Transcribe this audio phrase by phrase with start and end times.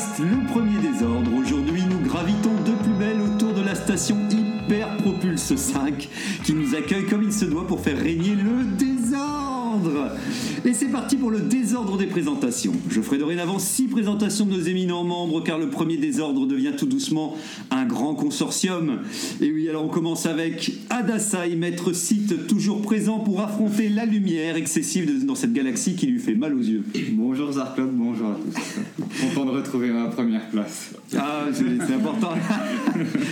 [0.00, 1.30] Le Premier Désordre.
[1.34, 6.08] Aujourd'hui, nous gravitons de plus belle autour de la station Hyper Propulse 5
[6.42, 10.16] qui nous accueille comme il se doit pour faire régner le désordre.
[10.64, 12.72] Et c'est parti pour le désordre des présentations.
[12.88, 16.86] Je ferai dorénavant six présentations de nos éminents membres car le premier désordre devient tout
[16.86, 17.36] doucement
[17.70, 19.00] un grand consortium.
[19.40, 24.56] Et oui, alors on commence avec Adasai, maître site toujours présent pour affronter la lumière
[24.56, 26.84] excessive dans cette galaxie qui lui fait mal aux yeux.
[27.12, 29.20] Bonjour Zarklop, bonjour à tous.
[29.34, 30.94] Content de retrouver ma première place.
[31.16, 32.34] Ah, c'est c'est important.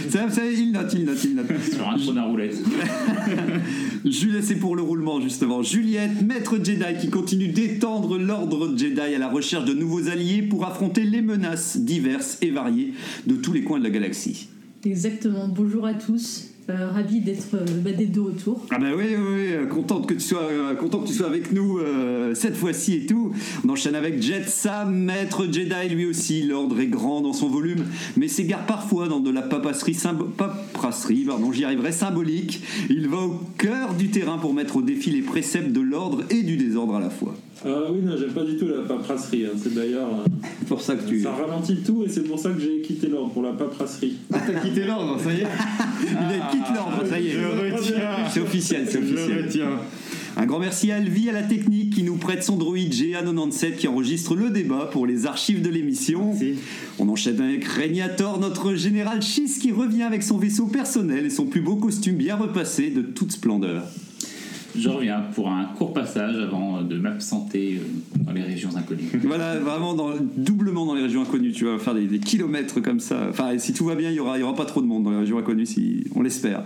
[0.08, 1.46] ça, ça, il note, il note, il note.
[1.72, 2.56] Sur un trône à roulette.
[4.04, 5.62] Juliette, c'est pour le roulement justement.
[5.62, 10.64] Juliette, maître Jedi qui continue d'étendre l'ordre Jedi à la recherche de nouveaux alliés pour
[10.66, 12.94] affronter les menaces diverses et variées
[13.26, 14.48] de tous les coins de la galaxie.
[14.84, 15.48] Exactement.
[15.48, 16.48] Bonjour à tous.
[16.70, 18.66] Euh, ravi d'être euh, bah, de retour.
[18.70, 21.80] Ah bah oui, oui, oui, euh, que tu sois, content que tu sois avec nous
[22.34, 23.32] cette fois-ci et tout.
[23.64, 26.42] On enchaîne avec Jet Sam, maître Jedi, lui aussi.
[26.42, 27.86] L'ordre est grand dans son volume,
[28.18, 29.96] mais s'égare parfois dans de la papasserie,
[30.36, 32.62] paperasserie, pardon, j'y arriverai, symbolique.
[32.90, 36.42] Il va au cœur du terrain pour mettre au défi les préceptes de l'ordre et
[36.42, 37.34] du désordre à la fois.
[37.64, 39.46] Ah oui, non, j'aime pas du tout la paperasserie.
[39.46, 39.56] hein.
[39.60, 40.08] C'est d'ailleurs.
[40.08, 40.28] euh,
[40.60, 41.22] C'est pour ça que tu...
[41.22, 44.16] Ça ralentit tout et c'est pour ça que j'ai quitté l'ordre pour la paperasserie.
[44.32, 45.46] Ah, t'as quitté l'ordre, ça y est
[46.02, 47.30] Il quitte l'ordre, ça y est.
[47.32, 48.10] Je retiens.
[48.30, 49.44] C'est officiel, c'est Je officiel.
[49.46, 49.70] retiens.
[50.36, 53.88] Un grand merci à Alvi à la technique qui nous prête son droïde GA97 qui
[53.88, 56.32] enregistre le débat pour les archives de l'émission.
[57.00, 61.46] On enchaîne avec Régnator, notre général Schiss qui revient avec son vaisseau personnel et son
[61.46, 63.82] plus beau costume bien repassé de toute splendeur.
[64.78, 69.10] Je reviens pour un court passage avant de m'absenter euh, dans les régions inconnues.
[69.24, 69.96] Voilà, vraiment
[70.36, 71.52] doublement dans les régions inconnues.
[71.52, 73.26] Tu vas faire des, kilomètres comme ça.
[73.30, 75.10] Enfin, si tout va bien, il y aura, y aura pas trop de monde dans
[75.10, 76.62] les régions inconnues, si on l'espère.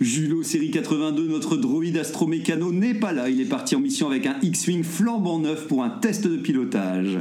[0.00, 3.28] Julo, série 82, notre droïde astromécano n'est pas là.
[3.28, 7.18] Il est parti en mission avec un X-Wing flambant neuf pour un test de pilotage.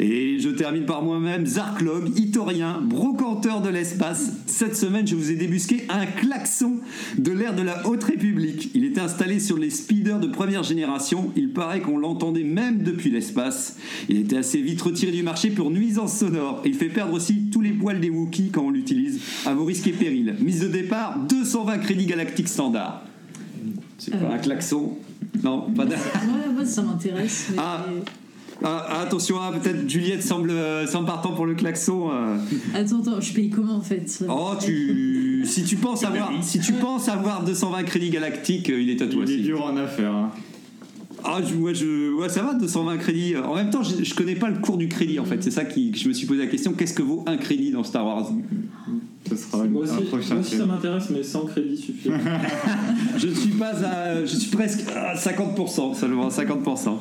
[0.00, 4.32] Et je termine par moi-même, Zarklog, Itorien, brocanteur de l'espace.
[4.46, 6.76] Cette semaine, je vous ai débusqué un klaxon
[7.18, 8.70] de l'ère de la Haute République.
[8.74, 11.30] Il était installé sur les speeders de première génération.
[11.36, 13.76] Il paraît qu'on l'entendait même depuis l'espace.
[14.08, 16.62] Il était assez vite retiré du marché pour nuisance sonore.
[16.64, 19.86] Il fait perdre aussi tous les poils des Wookiees quand on l'utilise, à vos risques
[19.88, 20.34] et périls.
[20.40, 23.04] Mise de départ, 220 crédits galactiques standard.
[23.98, 24.34] C'est pas Euh.
[24.34, 24.96] un klaxon?
[25.42, 25.96] Non, pas d'un.
[25.96, 27.48] Ouais, moi, ça m'intéresse.
[27.50, 27.86] mais- Ah.
[28.64, 32.10] Ah, attention, ah, peut-être Juliette semble, euh, semble partant pour le klaxon.
[32.12, 32.36] euh.
[32.74, 36.72] Attends, attends, je paye comment en fait Oh, tu, si tu penses avoir, si tu
[36.74, 39.24] penses avoir 220 crédits galactiques, euh, il est à toi.
[39.26, 40.12] Il est dur en affaires.
[40.14, 40.30] hein.
[41.24, 43.36] Ah, je, ouais, je, ouais, ça va, 220 crédits.
[43.36, 45.42] En même temps, je, je connais pas le cours du crédit en fait.
[45.42, 46.72] C'est ça qui, que je me suis posé la question.
[46.72, 48.28] Qu'est-ce que vaut un crédit dans Star Wars?
[49.28, 52.10] Ce sera Moi aussi, un moi prochain aussi, ça m'intéresse, mais sans crédit suffit.
[53.16, 56.96] Je ne suis pas à, je suis presque à 50% seulement, 50%.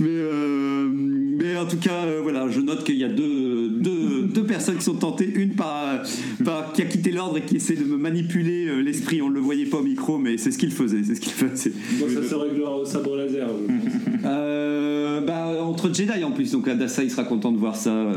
[0.00, 4.22] Mais, euh, mais en tout cas, euh, voilà, je note qu'il y a deux, deux,
[4.32, 6.02] deux personnes qui sont tentées, une par,
[6.44, 9.20] par- qui a quitté l'ordre et qui essaie de me manipuler euh, l'esprit.
[9.22, 11.32] On ne le voyait pas au micro, mais c'est ce qu'il faisait, c'est ce qu'il
[11.32, 11.72] faisait.
[11.98, 13.48] Ça se réglera au sabre laser.
[13.48, 14.22] je pense.
[14.24, 17.90] Euh, bah, entre Jedi en plus, donc Adassa il sera content de voir ça.
[17.92, 18.14] euh.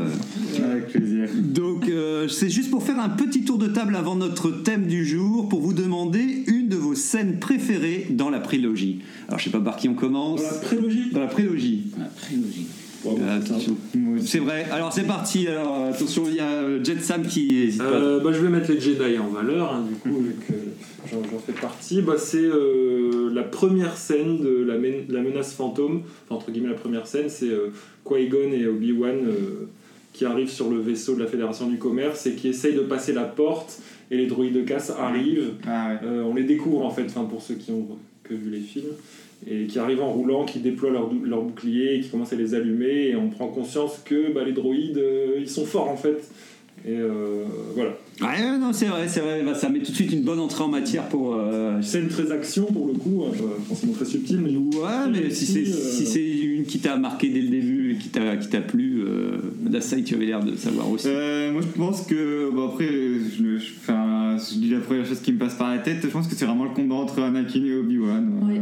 [0.70, 1.28] Avec plaisir.
[1.42, 5.04] Donc euh, c'est juste pour faire un petit tour de table avant notre thème du
[5.04, 9.00] jour, pour vous demander une de vos scènes préférées dans la prélogie.
[9.28, 10.42] Alors je sais pas par qui on commence.
[10.42, 11.10] Dans la prélogie?
[11.12, 11.82] Dans la prélogie.
[11.98, 12.66] La prélogie.
[13.08, 14.18] Euh.
[14.24, 14.66] C'est vrai.
[14.70, 15.46] Alors c'est parti.
[15.48, 17.88] Alors attention, il y a euh, Jet Sam qui hésite pas.
[17.88, 20.54] Euh, bah, je vais mettre les Jedi en valeur, hein, du coup, vu que
[21.10, 22.02] j'en fais partie.
[22.02, 26.70] Bah, c'est euh, la première scène de la, men- la menace fantôme, enfin, entre guillemets
[26.70, 27.68] la première scène, c'est euh,
[28.06, 29.68] Qui-Gon et Obi-Wan euh,
[30.12, 33.12] qui arrivent sur le vaisseau de la Fédération du Commerce et qui essayent de passer
[33.12, 33.78] la porte,
[34.10, 35.50] et les droïdes de casse arrivent.
[35.66, 36.08] Ah ouais.
[36.08, 37.86] Euh, on les découvre en fait, enfin, pour ceux qui ont
[38.24, 38.86] que vu les films,
[39.48, 42.36] et qui arrivent en roulant, qui déploient leur, dou- leur bouclier, et qui commencent à
[42.36, 45.96] les allumer, et on prend conscience que bah, les droïdes, euh, ils sont forts en
[45.96, 46.28] fait.
[46.86, 47.44] Et euh,
[47.74, 47.96] voilà.
[48.20, 49.42] Ouais, ouais, non, c'est vrai, c'est vrai.
[49.44, 51.34] Bah, ça met tout de suite une bonne entrée en matière pour.
[51.34, 53.32] euh, Scène très action pour le coup, hein,
[53.68, 57.28] forcément très subtil, mais Ouais, mais si c'est euh, si c'est une qui t'a marqué
[57.28, 59.38] dès le début et qui t'a qui t'a plu, euh,
[60.04, 61.06] tu avais l'air de savoir aussi.
[61.08, 65.20] Euh, moi je pense que bon après je, je, enfin, je dis la première chose
[65.20, 67.64] qui me passe par la tête je pense que c'est vraiment le combat entre Anakin
[67.64, 68.60] et Obi-Wan euh, Ouais,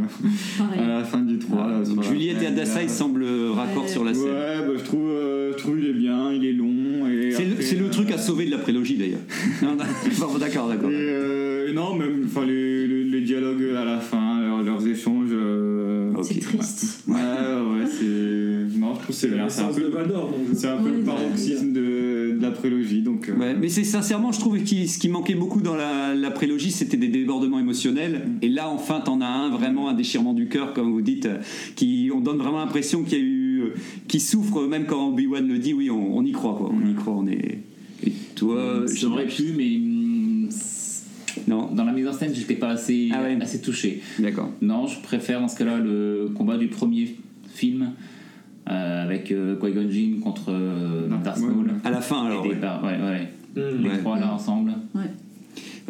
[0.57, 0.79] pareil.
[0.83, 4.23] à la fin du 3 Ah, là, Juliette et ils semblent raccord sur la scène.
[4.23, 7.43] ouais bah, je trouve euh, je trouve il est bien il est long et C'est
[7.45, 9.19] le- après, C'est le truc à sauver de la prélogie d'ailleurs.
[9.61, 9.83] Non, non,
[10.19, 10.89] bon, d'accord, d'accord.
[10.89, 15.29] Et, euh, non, même enfin, les, les- les dialogues à la fin, leurs, leurs échanges.
[15.31, 17.03] euh, Ok, C'est triste.
[17.07, 18.77] Ouais, ouais, c'est.
[18.79, 19.47] Non, je trouve que c'est bien.
[19.49, 20.29] C'est un de peu, Vador.
[20.29, 23.01] donc c'est un peu Ouais, le paroxysme de, de la prélogie.
[23.01, 26.13] Donc, euh, Ouais, mais c'est sincèrement, je trouve que ce qui manquait beaucoup dans la,
[26.13, 28.27] la prélogie, c'était des débordements émotionnels.
[28.41, 31.27] Et là, enfin, t'en as un, vraiment un déchirement du cœur, comme vous dites,
[31.75, 33.73] qui on donne vraiment l'impression qu'il y a eu, euh,
[34.07, 36.71] qui souffre, même quand Obi-Wan le dit, oui, on, on y croit, quoi.
[36.73, 36.84] On
[38.87, 40.49] toi, Ça aurait pu, mais hum,
[41.47, 43.37] Non, dans la mise en scène, j'étais pas assez, Ah ouais.
[43.41, 44.01] assez touché.
[44.19, 44.49] d'accord.
[44.61, 47.15] Non, je préfère dans ce cas-là le combat du premier
[47.53, 47.91] film
[48.69, 51.67] euh, avec euh, Qui-Gon Jinn contre euh, Darth Maul.
[51.67, 51.73] ouais.
[51.83, 52.45] À la fin, alors.
[52.45, 52.55] Ouais.
[52.55, 53.29] par- ouais, ouais.
[53.55, 53.83] Hmm.
[53.83, 53.97] Les Ouais.
[53.99, 54.73] trois là ensemble.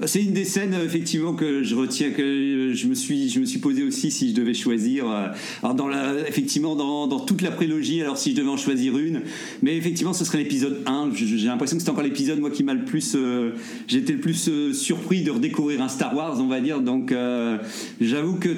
[0.05, 3.39] C'est une des scènes euh, effectivement que je retiens que euh, je me suis je
[3.39, 5.27] me suis posé aussi si je devais choisir euh,
[5.63, 8.97] alors dans la effectivement dans, dans toute la prélogie alors si je devais en choisir
[8.97, 9.21] une.
[9.63, 12.65] Mais effectivement ce serait l'épisode 1 Je- j'ai l'impression que c'est encore l'épisode moi qui
[12.65, 13.51] m'a le plus euh,
[13.89, 16.81] été le plus surpris de redécouvrir un Star Wars on va dire.
[16.81, 17.13] Donc
[18.01, 18.49] j'avoue que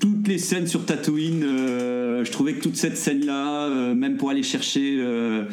[0.00, 1.44] toutes les scènes sur Tatooine,
[2.24, 5.44] je trouvais que toute cette scène-là, même pour aller chercher, euh,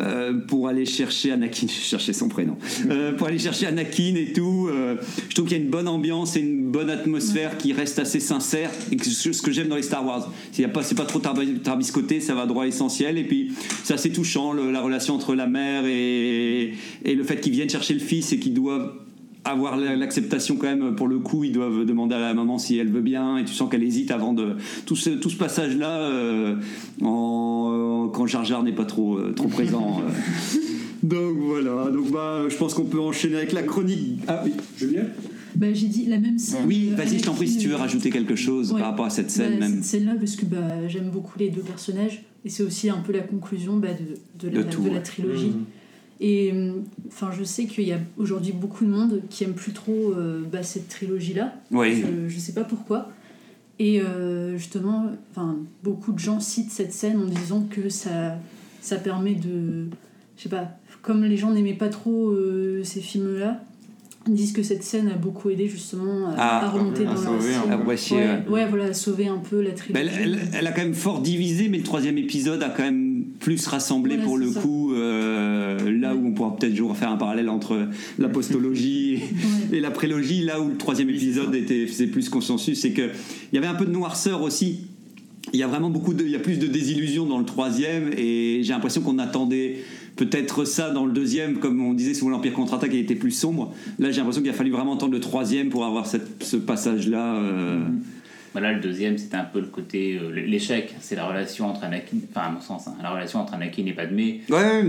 [0.00, 2.56] euh, pour aller chercher Anakin, je cherchais son prénom,
[2.90, 4.96] Euh, pour aller chercher Anakin et tout, euh,
[5.28, 8.20] je trouve qu'il y a une bonne ambiance et une bonne atmosphère qui reste assez
[8.20, 8.70] sincère.
[8.90, 12.20] Et que ce que j'aime dans les Star Wars, c'est pas, pas trop tarbi- tarbiscoté,
[12.20, 13.18] ça va droit à l'essentiel.
[13.18, 13.52] Et puis
[13.84, 16.72] c'est assez touchant le- la relation entre la mère et,
[17.04, 18.92] et le fait qu'ils viennent chercher le fils et qu'ils doivent
[19.46, 22.76] avoir la- l'acceptation quand même pour le coup ils doivent demander à la maman si
[22.78, 24.56] elle veut bien et tu sens qu'elle hésite avant de
[24.86, 26.10] tout ce, tout ce passage là
[27.00, 30.58] quand Jar Jar n'est pas trop euh, trop présent euh.
[31.02, 35.04] donc voilà donc bah je pense qu'on peut enchaîner avec la chronique ah oui Julien?
[35.54, 36.64] Bah, j'ai dit la même scène.
[36.66, 38.80] oui euh, vas-y je t'en prie si tu veux rajouter quelque chose Ouais.
[38.80, 41.48] par rapport à cette bah, scène même Cette scène-là, parce que bah, j'aime beaucoup les
[41.48, 42.22] deux personnages.
[42.44, 43.88] Et c'est aussi un peu la conclusion bah,
[44.38, 45.02] de, de, la, De tout, de la ouais.
[45.02, 45.46] trilogie.
[45.46, 45.64] Mhm.
[46.20, 49.72] Et hum, enfin, je sais qu'il y a aujourd'hui beaucoup de monde qui aime plus
[49.72, 51.52] trop euh, bah, cette trilogie-là.
[51.72, 53.10] oui Je, je sais pas pourquoi.
[53.78, 58.36] Et euh, justement, enfin, beaucoup de gens citent cette scène en disant que ça,
[58.80, 59.88] ça permet de.
[60.38, 60.68] Je sais pas,
[61.02, 63.62] comme les gens n'aimaient pas trop euh, ces films-là,
[64.26, 67.20] ils disent que cette scène a beaucoup aidé justement à, Ah, à remonter à dans.
[67.70, 70.08] Ah, ouais, Ouais, voilà, à sauver un peu la Bah, trilogie.
[70.22, 73.05] elle, elle- elle a quand même fort divisé, mais le troisième épisode a quand même
[73.40, 74.60] plus rassemblé Voilà, pour le ça.
[74.60, 74.92] coup.
[74.94, 77.88] euh, là où on pourra peut-être faire un parallèle entre
[78.18, 79.14] l'apostologie
[79.70, 79.78] Ouais.
[79.78, 83.10] et la prélogie, là où le troisième épisode était, faisait plus consensus, c'est qu'il
[83.52, 84.80] y avait un peu de noirceur aussi.
[85.52, 88.10] Il y a vraiment beaucoup de, il y a plus de désillusion dans le troisième,
[88.16, 89.76] et j'ai l'impression qu'on attendait
[90.16, 93.72] peut-être ça dans le deuxième, comme on disait souvent l'Empire contre-attaque, il était plus sombre.
[94.00, 97.36] Là, j'ai l'impression qu'il a fallu vraiment attendre le troisième pour avoir cette- ce passage-là.
[97.36, 97.80] euh,
[98.58, 100.18] Voilà, le deuxième, c'était un peu le côté.
[100.18, 102.16] euh, l'échec, c'est la relation entre Anakin.
[102.30, 104.84] Enfin, à mon sens, hein, la relation entre Anakin et Padmé, Ouais,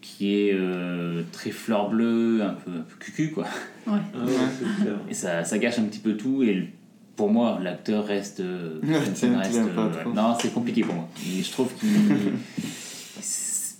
[0.00, 3.44] qui est euh, très fleur bleue, un peu, un peu cucu, quoi.
[3.88, 3.98] Ouais.
[4.14, 4.92] Ah ouais.
[5.10, 6.44] Et ça, ça gâche un petit peu tout.
[6.44, 6.66] Et le-
[7.16, 8.38] pour moi, l'acteur reste.
[8.38, 11.08] euh, Ouais, reste, euh, non, c'est compliqué pour moi.
[11.26, 11.88] Et je trouve qu'il.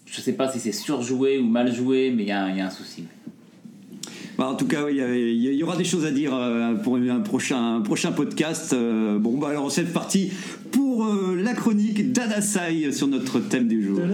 [0.06, 2.56] je sais pas si c'est surjoué ou mal joué, mais il y, a un- il
[2.56, 3.05] y a un souci.
[4.38, 7.79] Bah, en tout cas, il y, aura des choses à dire euh, pour un prochain,
[7.79, 8.73] un prochain podcast.
[8.73, 10.31] Euh, bon, bah alors c'est parti
[10.70, 13.99] pour euh, la chronique d'Adasai sur notre thème du jour.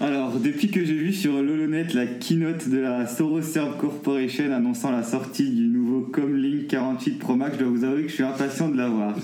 [0.00, 4.90] Alors, depuis que j'ai vu sur l'Holonet la keynote de la Soros Serve Corporation annonçant
[4.90, 8.24] la sortie du nouveau Comlink 48 Pro Max, je dois vous avouer que je suis
[8.24, 9.14] impatient de l'avoir.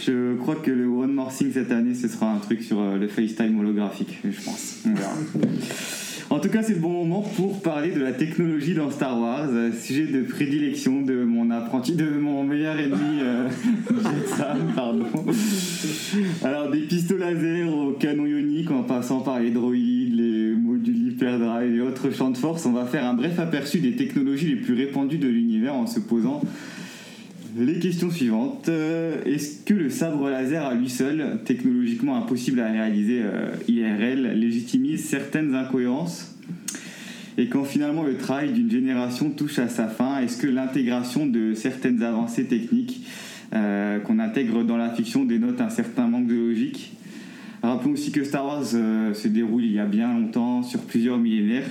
[0.00, 3.08] Je crois que le One More Thing cette année, ce sera un truc sur le
[3.08, 4.84] FaceTime holographique, je pense.
[4.86, 5.12] On verra.
[6.36, 9.48] En tout cas, c'est le bon moment pour parler de la technologie dans Star Wars,
[9.48, 13.48] euh, sujet de prédilection de mon apprenti, de mon meilleur ennemi, euh,
[13.88, 15.06] Jetson, pardon.
[16.44, 21.74] Alors, des pistolets laser au canon ionique, en passant par les droïdes, les modules hyperdrive
[21.74, 24.74] et autres champs de force, on va faire un bref aperçu des technologies les plus
[24.74, 26.42] répandues de l'univers en se posant
[27.58, 28.68] les questions suivantes.
[28.68, 34.38] Euh, Est-ce que le sabre laser à lui seul, technologiquement impossible à réaliser euh, IRL,
[34.38, 36.34] légitimise certaines incohérences?
[37.38, 41.54] Et quand finalement le travail d'une génération touche à sa fin, est-ce que l'intégration de
[41.54, 43.06] certaines avancées techniques
[43.54, 46.92] euh, qu'on intègre dans la fiction dénote un certain manque de logique?
[47.62, 51.68] Rappelons aussi que Star Wars se déroule il y a bien longtemps, sur plusieurs millénaires.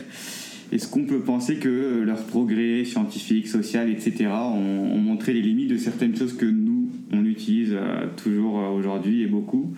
[0.72, 4.28] Est-ce qu'on peut penser que euh, leur progrès scientifique, social, etc.
[4.30, 8.70] ont, ont montré les limites de certaines choses que nous, on utilise euh, toujours euh,
[8.70, 9.74] aujourd'hui et beaucoup?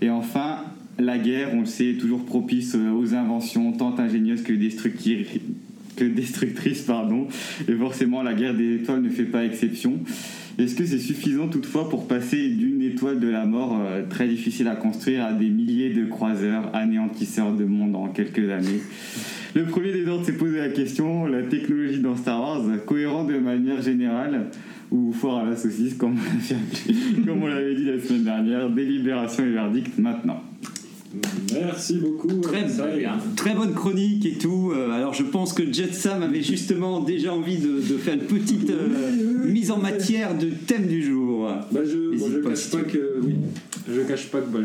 [0.00, 0.58] Et enfin,
[0.98, 6.82] la guerre, on le sait, est toujours propice aux inventions tant ingénieuses que destructrices.
[6.82, 7.28] Pardon.
[7.68, 10.00] Et forcément, la guerre des étoiles ne fait pas exception.
[10.58, 14.76] Est-ce que c'est suffisant toutefois pour passer d'une l'étoile de la mort, très difficile à
[14.76, 18.80] construire, à des milliers de croiseurs, anéantisseurs de monde en quelques années?
[19.54, 23.38] Le premier des ordres s'est posé la question la technologie dans Star Wars, cohérent de
[23.38, 24.46] manière générale
[24.90, 26.16] ou fort à la saucisse, comme
[27.42, 30.42] on l'avait dit la semaine dernière, délibération et verdict maintenant.
[31.52, 32.28] Merci beaucoup.
[32.40, 33.18] Très, bien.
[33.36, 34.72] très bonne chronique et tout.
[34.74, 38.20] Euh, alors je pense que Jet Sam avait justement déjà envie de, de faire une
[38.20, 41.48] petite euh, mise en matière de thème du jour.
[41.70, 43.34] Bah, je bon, pas, cache si tu pas que oui,
[43.92, 44.58] je cache pas que bah,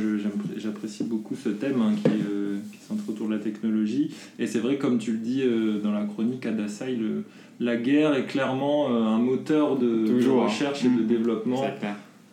[0.58, 4.60] j'apprécie beaucoup ce thème hein, qui, euh, qui centre autour de la technologie et c'est
[4.60, 7.24] vrai comme tu le dis euh, dans la chronique à Dassaï, le-
[7.60, 10.44] la guerre est clairement euh, un moteur de, hein.
[10.46, 11.08] recherche et de Mm.
[11.08, 11.62] développement.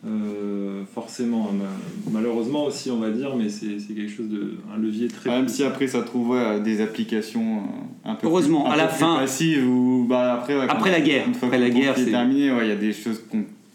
[0.07, 4.77] Euh, forcément hein, ma- malheureusement aussi on va dire mais c'est quelque chose de un
[4.77, 8.69] levier très Même si après ça trouve ouais, des applications euh, un peu Heureusement, plus,
[8.69, 11.47] un à la plus fin- passives ou bah après ouais, Après la guerre, une fois
[11.47, 13.21] après la guerre, c'est- terminé ouais, il y a des choses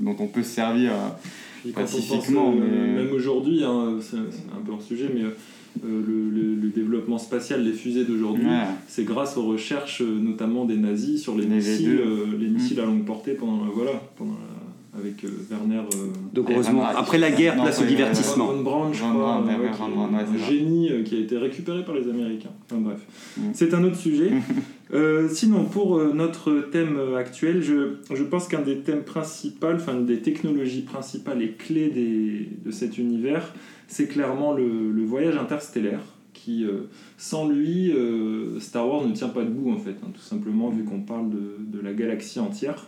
[0.01, 2.61] dont on peut se servir euh, pense, Pacifiquement, euh,
[2.97, 5.31] mais- même aujourd'hui, hein, c'est un peu hors sujet, mais euh,
[5.85, 8.67] le, le- le développement spatial des fusées d'aujourd'hui, ouais.
[8.89, 12.01] c'est grâce aux recherches euh, notamment des nazis sur les Les missiles, V2.
[12.01, 14.62] euh, les missiles à longue portée pendant, euh, voilà, pendant la-
[14.95, 15.79] avec euh, Werner.
[15.95, 18.47] euh, Donc heureusement, après la guerre, place au c'est- divertissement.
[18.53, 22.51] Von Braun, je crois, euh, génie euh, qui a été récupéré par les Américains.
[22.71, 23.01] Enfin bref,
[23.39, 23.41] Mm.
[23.55, 24.31] c'est un autre sujet.
[24.95, 29.69] Euh, sinon, pour euh, notre thème euh, actuel, je, je pense qu'un des thèmes principaux,
[29.75, 33.55] enfin une des technologies principales et clés des- de cet univers,
[33.89, 36.01] c'est clairement le, le voyage interstellaire.
[36.35, 40.21] Qui, euh, sans lui, euh, Star Wars ne tient pas debout en fait, hein, tout
[40.21, 42.85] simplement vu qu'on parle de, de la galaxie entière.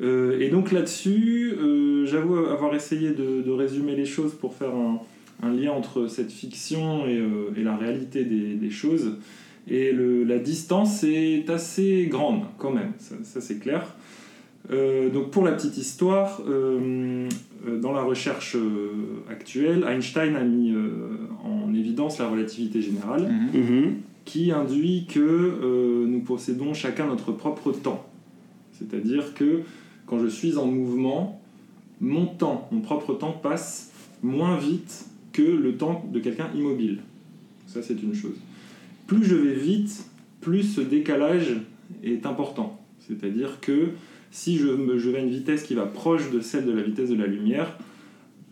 [0.00, 4.74] Euh, et donc là-dessus, euh, j'avoue avoir essayé de, de résumer les choses pour faire
[4.74, 5.00] un,
[5.42, 9.16] un lien entre cette fiction et, euh, et la réalité des, des choses.
[9.68, 13.94] Et le- la distance est assez grande quand même, ça, ça, c'est clair.
[14.72, 18.90] Euh, donc pour la petite histoire, dans la recherche euh,
[19.30, 20.88] actuelle, Einstein a mis euh,
[21.44, 23.60] en évidence la relativité générale Mhm.
[23.60, 23.92] Mhm.
[24.24, 28.06] qui induit que euh, nous possédons chacun notre propre temps.
[28.72, 29.60] C'est-à-dire que
[30.06, 31.40] quand je suis en mouvement,
[32.00, 33.90] mon temps, mon propre temps passe
[34.22, 36.98] moins vite que le temps de quelqu'un immobile.
[37.66, 38.36] Ça, c'est une chose.
[39.06, 40.04] Plus je vais vite,
[40.40, 41.56] plus ce décalage
[42.02, 42.80] est important.
[43.06, 43.90] C'est-à-dire que
[44.30, 46.82] si je, me- je vais à une vitesse qui va proche de celle de la
[46.82, 47.78] vitesse de la lumière,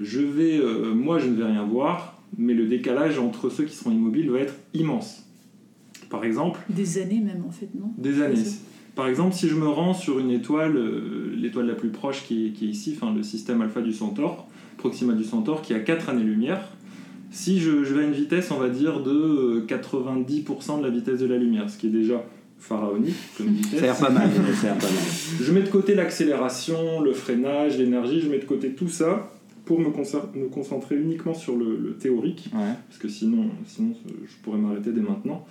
[0.00, 3.75] je vais, euh, moi, je ne vais rien voir, mais le décalage entre ceux qui
[3.76, 5.25] seront immobiles va être immense.
[6.11, 7.92] Par exemple, Des années même, en fait, non?
[7.99, 8.35] des années.
[8.94, 12.46] Par exemple, si je me rends sur une étoile, euh, l'étoile la plus proche qui
[12.46, 14.46] est, qui est ici, enfin, le système alpha du Centaure,
[14.76, 16.61] Proxima du Centaure, qui a 4 années-lumière,
[17.30, 20.90] si je, je vais à une vitesse, on va dire, de euh, 90% de la
[20.90, 22.22] vitesse de la lumière, ce qui est déjà
[22.58, 23.78] pharaonique comme vitesse.
[23.80, 24.28] Ça a l'air pas mal.
[24.30, 25.02] ça a l'air pas mal.
[25.40, 29.30] Je mets de côté l'accélération, le freinage, l'énergie, je mets de côté tout ça
[29.64, 29.90] pour me,
[30.49, 32.75] concentrer uniquement sur le, le théorique Ouais.
[32.88, 35.46] parce que sinon, sinon euh, je pourrais m'arrêter dès maintenant.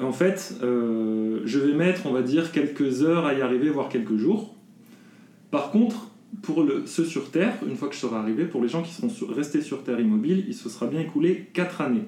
[0.00, 3.88] En fait, euh, je vais mettre, on va dire, quelques heures à y arriver, voire
[3.88, 4.54] quelques jours.
[5.50, 6.10] Par contre,
[6.42, 9.10] pour ceux sur Terre, une fois que je serai arrivé, pour les gens qui seront
[9.32, 12.04] restés sur Terre immobiles, il se sera bien écoulé 4 années.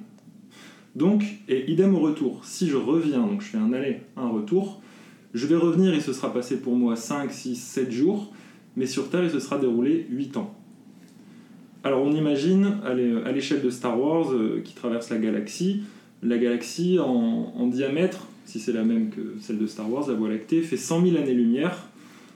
[0.94, 2.44] Donc, et idem au retour.
[2.44, 4.80] Si je reviens, donc je fais un aller, un retour,
[5.34, 8.32] je vais revenir, il se sera passé pour moi 5, 6, 7 jours,
[8.76, 10.54] mais sur Terre, il se sera déroulé 8 ans.
[11.84, 15.82] Alors on imagine, à l'échelle de Star Wars, euh, qui traverse la galaxie,
[16.22, 20.14] la galaxie en, en diamètre, si c'est la même que celle de Star Wars, la
[20.14, 21.88] Voie lactée, fait 100 000 années-lumière.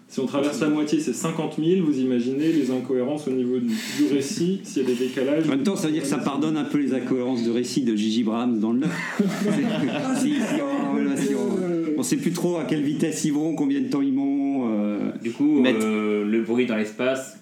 [0.09, 1.85] Si on traverse la moitié, c'est 50 000.
[1.85, 5.47] Vous imaginez les incohérences au niveau du, du récit, s'il y a des décalages.
[5.47, 7.83] En même temps, ça veut dire que ça pardonne un peu les incohérences de récit
[7.83, 9.21] de Gigi Brahms dans le 9.
[10.21, 14.02] si, si on, on sait plus trop à quelle vitesse ils vont, combien de temps
[14.02, 14.69] ils vont.
[14.71, 17.38] euh, Du coup, Mettre- euh, le bruit dans l'espace,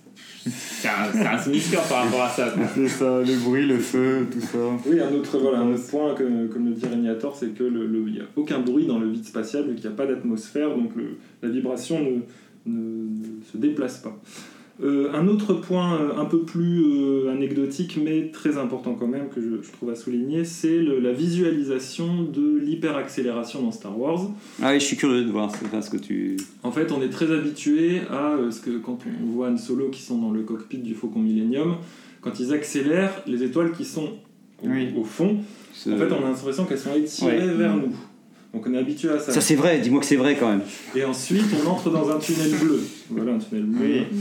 [1.12, 2.54] c'est un, un par rapport à ça.
[2.74, 4.58] C'est ça, le bruit, le feu, tout ça.
[4.86, 7.86] Oui, un autre, voilà, un autre point, comme, comme le dit Régnator, c'est que le,
[7.86, 10.06] le- il n'y a aucun bruit dans le vide spatial, vu qu'il n'y a pas
[10.06, 14.16] d'atmosphère, donc le- la vibration ne, ne- ne se déplace pas.
[14.82, 19.28] Euh, un autre point euh, un peu plus euh, anecdotique, mais très important quand même,
[19.28, 24.30] que je, je trouve à souligner, c'est la visualisation de l'hyperaccélération dans Star Wars.
[24.60, 26.36] Ah oui, je suis curieux de voir ce, que tu.
[26.64, 30.02] En fait, on est très habitué à ce que quand on voit Han Solo qui
[30.02, 31.76] sont dans le cockpit du Faucon Millennium,
[32.20, 34.08] quand ils accélèrent, les étoiles qui sont
[34.60, 34.88] au, Oui.
[34.96, 35.36] au fond,
[35.72, 37.54] ce- en fait, on a l'impression qu'elles sont étirées Ouais.
[37.54, 37.94] vers nous.
[38.52, 39.32] Donc on est habitué à ça.
[39.32, 40.62] Ça, c'est vrai, dis-moi que c'est vrai quand même.
[40.96, 42.80] Et ensuite, on entre dans un tunnel bleu.
[43.10, 43.84] Voilà, un tunnel bleu.
[43.84, 44.18] Oui.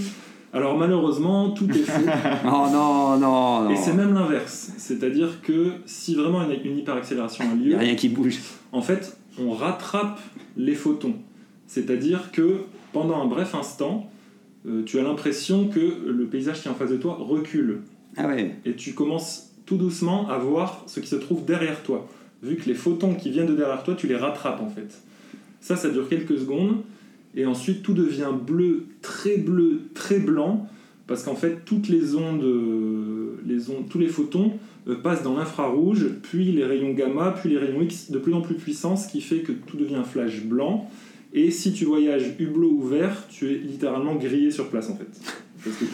[0.53, 2.01] Alors malheureusement, tout est faux.
[2.45, 3.69] Oh non, non, non.
[3.71, 4.71] Et c'est même l'inverse.
[4.77, 8.39] C'est-à-dire que si vraiment une, une hyperaccélération a Il n'y lieu, a rien qui bouge.
[8.71, 10.19] en fait, on rattrape
[10.55, 11.15] les photons.
[11.67, 12.59] C'est-à-dire que
[12.91, 14.09] pendant un bref instant,
[14.67, 17.81] euh, tu as l'impression que le paysage qui est en face de toi recule.
[18.15, 18.55] Ah ouais.
[18.65, 22.07] Et tu commences tout doucement à voir ce qui se trouve derrière toi.
[22.43, 25.01] Vu que les photons qui viennent de derrière toi, tu les rattrapes en fait.
[25.61, 26.83] Ça, ça dure quelques secondes.
[27.35, 30.67] Et ensuite, tout devient bleu, très bleu, très blanc.
[31.07, 34.53] Parce qu'en fait, toutes les ondes, euh, les ondes tous les photons
[34.87, 38.41] euh, passent dans l'infrarouge, puis les rayons gamma, puis les rayons X de plus en
[38.41, 40.89] plus puissants, ce qui fait que tout devient un flash blanc.
[41.33, 45.07] Et si tu voyages hublot ou vert, tu es littéralement grillé sur place en fait.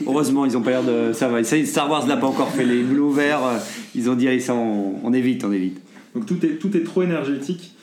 [0.06, 1.14] Heureusement, ils ont pas l'air de.
[1.14, 1.44] Ça va.
[1.44, 2.66] Star Wars l'a pas encore fait.
[2.66, 3.58] Les bleus verts, euh,
[3.96, 5.80] ils ont dit allez, ça, on, on évite, on évite.
[6.14, 7.74] Donc tout est, tout est trop énergétique.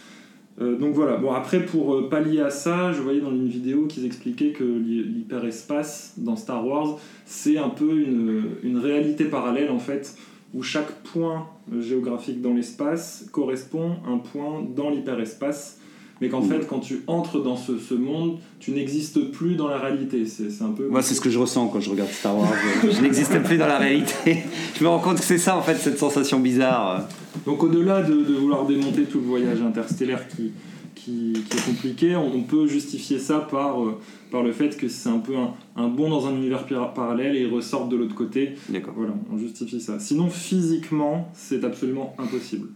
[0.61, 3.87] Euh, donc voilà, bon après pour euh, pallier à ça, je voyais dans une vidéo
[3.87, 9.71] qu'ils expliquaient que l'hy- l'hyperespace dans Star Wars, c'est un peu une, une réalité parallèle
[9.71, 10.17] en fait,
[10.55, 15.79] où chaque point euh, géographique dans l'espace correspond à un point dans l'hyperespace,
[16.21, 19.79] mais qu'en fait quand tu entres dans ce, ce monde, tu n'existes plus dans la
[19.79, 20.25] réalité.
[20.27, 20.89] C'est un peu...
[20.89, 22.53] Moi, c'est ce que je ressens quand je regarde Star Wars.
[22.83, 24.45] Je, n'existe plus dans la réalité.
[24.79, 27.09] Je me rends compte que c'est ça, en fait, cette sensation bizarre.
[27.45, 30.53] Donc au-delà de, de vouloir démonter tout le voyage interstellaire qui,
[30.95, 34.89] qui, qui est compliqué, on, on peut justifier ça par, euh, par le fait que
[34.89, 38.15] c'est un peu un, un bond dans un univers parallèle et ils ressortent de l'autre
[38.15, 38.55] côté.
[38.69, 38.95] D'accord.
[38.97, 40.01] Voilà, on justifie ça.
[40.01, 42.69] Sinon, physiquement, c'est absolument impossible.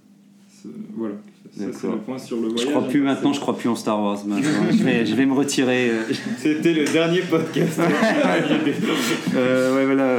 [0.95, 1.15] Voilà,
[1.59, 2.67] ça c'est le point sur le voyage.
[2.67, 4.25] Je crois plus maintenant, je crois plus en Star Wars.
[4.27, 4.49] Maintenant.
[4.71, 5.91] Je, vais, je vais me retirer.
[5.91, 6.03] euh,
[6.39, 7.81] C'était le dernier podcast.
[9.37, 10.17] Euh, ouais, voilà.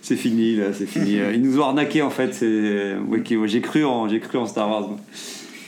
[0.00, 1.18] C'est fini, là, c'est fini.
[1.34, 2.34] Ils nous ont arnaqué, en fait.
[2.34, 4.90] c'est- Ouais, ok, ouais, j'ai cru, en- j'ai cru en Star Wars.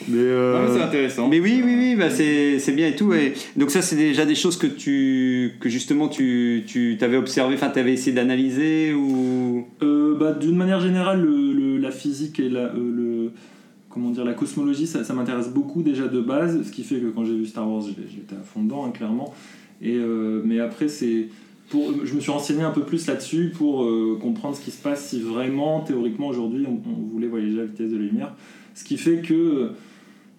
[0.09, 1.29] Mais, euh, Non, mais c'est intéressant.
[1.29, 3.15] Mais oui, oui, oui, bah c'est c'est bien et tout.
[3.15, 7.55] Et donc ça, c'est déjà des choses que tu que justement tu tu t'avais observé,
[7.55, 9.67] enfin t'avais essayé d'analyser ou?
[9.83, 13.14] Euh, bah, D'une manière générale, le- le- la physique et la, euh, le,
[13.95, 17.07] comment dire, la cosmologie, ça, ça m'intéresse beaucoup déjà de base, ce qui fait que
[17.07, 19.33] quand j'ai vu Star Wars, j'ai- j'étais à fond dedans, hein, clairement.
[19.81, 21.29] Et, euh, mais après, c'est
[21.71, 24.83] pour, je me suis renseigné un peu plus là-dessus pour euh, comprendre ce qui se
[24.83, 28.35] passe si vraiment, théoriquement, aujourd'hui, on, on voulait voyager à la vitesse de la lumière.
[28.75, 29.71] Ce qui fait que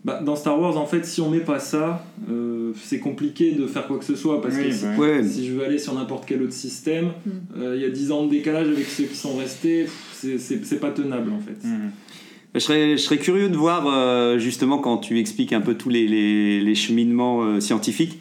[0.04, 3.66] bah, dans Star Wars, en fait, si on met pas ça, euh, c'est compliqué de
[3.66, 5.24] faire quoi que ce soit parce Oui, que si, bah ouais.
[5.24, 7.30] si je veux aller sur n'importe quel autre système, Mm.
[7.58, 10.38] euh, il y a 10 ans de décalage avec ceux qui sont restés, pff, c'est-
[10.38, 11.58] c'est c'est pas tenable en fait.
[11.68, 11.90] Mhm.
[12.56, 15.90] Je serais, je serais curieux de voir euh, justement quand tu expliques un peu tous
[15.90, 18.20] les, les, les cheminements euh, scientifiques.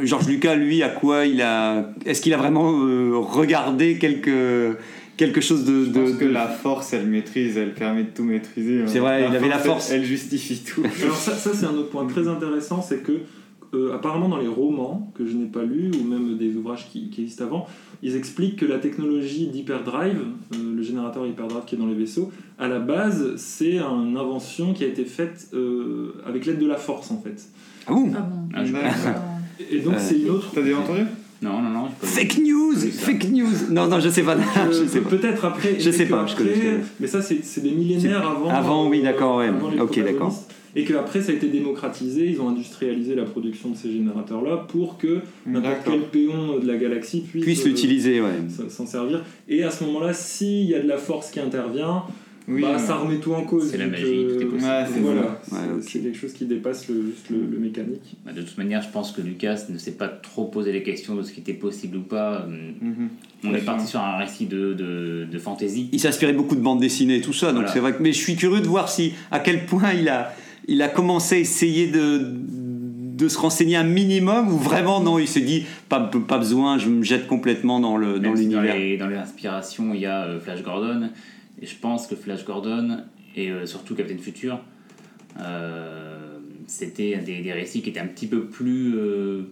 [0.00, 1.90] Georges Lucas, lui, à quoi il a.
[2.06, 4.76] Est-ce qu'il a vraiment euh, regardé quelque,
[5.16, 5.84] quelque chose de.
[5.84, 8.82] Je de- pense que la force, elle maîtrise, elle permet de tout maîtriser.
[8.86, 9.90] C'est vrai, il avait la force.
[9.90, 10.82] Elle, elle justifie tout.
[11.02, 13.12] Alors ça, ça, c'est un autre point très intéressant, c'est que
[13.74, 17.08] euh, apparemment dans les romans que je n'ai pas lus ou même des ouvrages qui,
[17.10, 17.66] qui existent avant,
[18.02, 20.18] ils expliquent que la technologie d'hyperdrive,
[20.54, 24.72] euh, le générateur hyperdrive qui est dans les vaisseaux, à la base c'est une invention
[24.74, 27.42] qui a été faite euh, avec l'aide de la force en fait.
[27.86, 28.12] Ah bon?
[28.14, 29.74] Ah bon Ah, je-.
[29.76, 30.50] Et donc c'est une autre.
[30.54, 31.02] T'as déjà entendu?
[31.40, 31.88] Non, non, non.
[32.00, 32.76] Fake news.
[32.76, 34.36] Fake news Non, non, je sais pas.
[34.70, 35.10] je sais pas.
[35.10, 35.80] Peut-être après.
[35.80, 36.80] Je sais pas, je après- connais, je connais.
[37.00, 38.48] Mais ça, c'est des millénaires avant.
[38.48, 39.50] avant, oui, d'accord, ouais.
[39.80, 40.32] Ok, d'accord.
[40.74, 44.96] Et qu'après, ça a été démocratisé, ils ont industrialisé la production de ces générateurs-là pour
[44.98, 48.68] que n'importe quel péon de la galaxie puisse, Puisse euh, ouais.
[48.70, 49.22] s'en servir.
[49.48, 52.04] Et à ce moment-là, s'il y a de la force qui intervient,
[52.48, 52.62] Oui.
[52.62, 53.70] bah, ça remet tout en cause.
[53.70, 54.64] C'est la magie, que- tout est possible.
[54.70, 58.16] Ouais, c'est voilà, Ouais, quelque chose qui dépasse le, juste le, le mécanique.
[58.24, 61.14] Bah, de toute manière, je pense que Lucas ne s'est pas trop posé les questions
[61.14, 62.44] de ce qui était possible ou pas.
[62.46, 63.08] Hum, Mhm.
[63.44, 63.66] On est sûr.
[63.66, 65.88] parti sur un récit de, de, de fantasy.
[65.92, 67.68] Il s'inspirait beaucoup de bandes dessinées et tout ça, donc Voilà.
[67.72, 68.02] c'est vrai que.
[68.02, 70.32] Mais je suis curieux de voir si à quel point il a,
[70.68, 75.28] il a commencé à essayer de, de se renseigner un minimum ou vraiment non, il
[75.28, 78.76] s'est dit pas, pas besoin, je me jette complètement dans le dans si dans l'univers.
[78.76, 81.10] les, dans les inspirations, il y a euh, Flash Gordon.
[81.60, 82.98] Et je pense que Flash Gordon
[83.36, 84.58] et euh, surtout Captain Future,
[85.40, 89.42] euh, c'était des, des récits qui étaient un petit peu plus euh,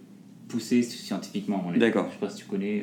[0.49, 1.65] poussés scientifiquement.
[1.77, 2.07] D'accord.
[2.09, 2.83] Je sais pas si tu connais.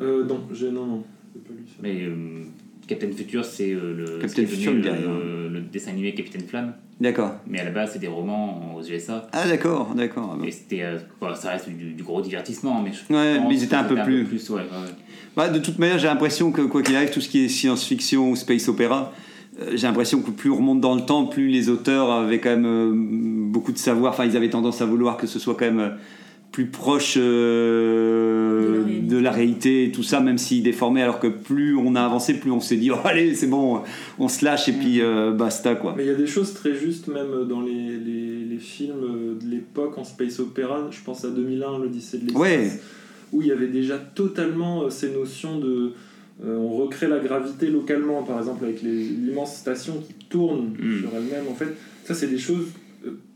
[0.00, 1.04] euh, Euh, non, j'ai- non, non,
[1.34, 1.74] pas lu ça.
[1.82, 2.44] mais euh,
[2.90, 6.72] Captain Future, c'est euh, le, Captain ce Future, le, le dessin animé Capitaine Flamme.
[7.00, 7.36] D'accord.
[7.46, 9.28] Mais à la base, c'est des romans aux USA.
[9.32, 10.36] Ah d'accord, d'accord.
[10.44, 10.98] Et c'était, euh,
[11.36, 13.94] ça reste du, du gros divertissement, mais je Ouais, pense mais ils étaient un peu
[14.02, 14.66] plus- ouais, ouais.
[15.36, 18.30] Bah, de toute manière, j'ai l'impression que quoi qu'il arrive, tout ce qui est science-fiction
[18.30, 19.12] ou space opéra,
[19.62, 22.56] euh, j'ai l'impression que plus on remonte dans le temps, plus les auteurs avaient quand
[22.56, 24.12] même beaucoup de savoir.
[24.12, 25.92] Enfin, ils avaient tendance à vouloir que ce soit quand même
[26.52, 29.06] plus proche euh, De la réalité.
[29.08, 31.02] de la réalité et tout ça, même s'ils déformaient.
[31.02, 33.80] Alors que plus on a avancé, plus on s'est dit, oh, allez, c'est bon,
[34.18, 35.94] on se lâche et puis euh, basta quoi.
[35.96, 39.46] Mais il y a des choses très justes, même dans les, les, les films de
[39.50, 40.88] l'époque en space opéra.
[40.90, 42.70] Je pense à 2001, l'Odyssée de l'espace, Ouais.
[43.32, 45.92] où il y avait déjà totalement euh, ces notions de.
[46.44, 51.00] euh, on recrée la gravité localement, par exemple, avec l'immense station qui tourne Mm.
[51.00, 51.44] sur elle-même.
[51.50, 51.68] En fait,
[52.04, 52.66] ça, c'est des choses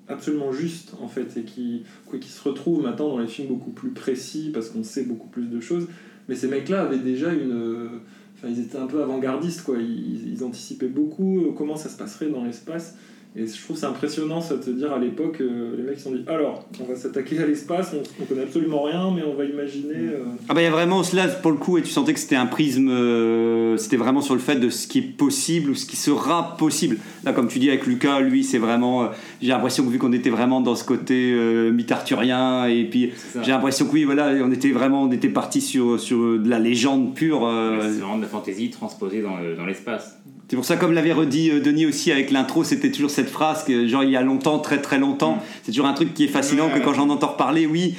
[0.08, 1.84] absolument justes, en fait, et qui,
[2.20, 5.46] qui se retrouvent maintenant dans les films beaucoup plus précis, parce qu'on sait beaucoup plus
[5.46, 5.88] de choses.
[6.28, 7.52] Mais ces mecs-là avaient déjà une.
[7.52, 7.88] euh,
[8.36, 9.76] Enfin, ils étaient un peu avant-gardistes, quoi.
[9.78, 12.96] Ils, ils anticipaient beaucoup euh, comment ça se passerait dans l'espace.
[13.37, 16.05] Et je trouve c'est impressionnant ça de te dire à l'époque, euh, les mecs se
[16.05, 19.35] sont dit alors, on va s'attaquer à l'espace, on, on connaît absolument rien, mais on
[19.35, 19.94] va imaginer.
[19.97, 22.20] euh, Ah bah il y a vraiment cela pour le coup et tu sentais que
[22.20, 25.75] c'était un prisme, euh, c'était vraiment sur le fait de ce qui est possible ou
[25.75, 26.97] ce qui sera possible.
[27.25, 29.07] Là comme tu dis avec Lucas, lui c'est vraiment, euh,
[29.42, 33.51] j'ai l'impression que vu qu'on était vraiment dans ce côté euh, mythe-arthurien et puis j'ai
[33.51, 37.14] l'impression que oui voilà on était vraiment on était parti sur sur de la légende
[37.14, 37.44] pure.
[37.47, 40.18] euh, C'est vraiment de la fantaisie transposée dans le- dans l'espace.
[40.48, 43.64] C'est pour ça, comme l'avait redit euh, Denis aussi avec l'intro, c'était toujours cette phrase
[43.64, 45.42] que, genre, il y a longtemps, très très longtemps.
[45.62, 46.80] C'est toujours un truc qui est fascinant Ouais.
[46.80, 47.94] que quand j'en entends reparler, oui,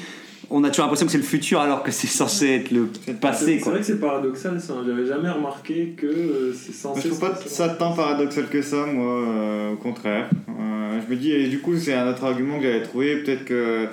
[0.51, 2.87] on a toujours l'impression que c'est le futur alors que c'est censé être le
[3.19, 3.59] passé.
[3.63, 4.75] C'est vrai que c'est paradoxal, ça.
[4.85, 7.01] J'avais jamais remarqué que euh, c'est Moi, censé.
[7.03, 10.29] je trouve pas ça tant paradoxal que ça, moi, euh, au contraire.
[10.47, 13.23] Euh, je me dis, et du coup, c'est un autre argument que j'avais trouvé.
[13.23, 13.87] Peut-être que,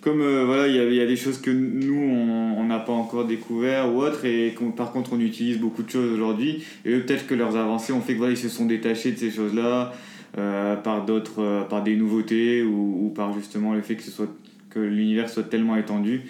[0.00, 3.26] comme euh, voilà, il y, y a des choses que nous, on n'a pas encore
[3.26, 6.62] découvert ou autre, et par contre, on utilise beaucoup de choses aujourd'hui.
[6.84, 9.18] Et eux, peut-être que leurs avancées ont fait que voilà, ils se sont détachés de
[9.18, 9.92] ces choses-là
[10.38, 14.10] euh, par d'autres, euh, par des nouveautés ou, ou par justement le fait que ce
[14.10, 14.28] soit
[14.70, 16.22] que l'univers soit tellement étendu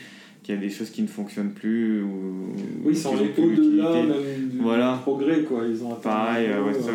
[0.42, 4.48] qu'il y a des choses qui ne fonctionnent plus ou Oui, ils sont au-delà même
[4.50, 4.98] du Voilà.
[5.02, 5.60] progrès, quoi.
[5.70, 6.92] Ils ont atteint Pareil, ouais, niveau, ça,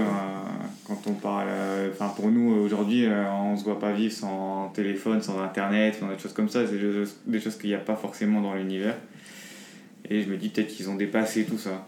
[0.87, 4.69] quand on parle, euh, enfin pour nous aujourd'hui, euh, on se voit pas vivre sans
[4.73, 7.75] téléphone, sans internet, sans des choses comme ça, c'est des choses- des choses qu'il n'y
[7.75, 8.95] a pas forcément dans l'univers.
[10.09, 11.87] Et je me dis peut-être qu'ils ont dépassé tout ça.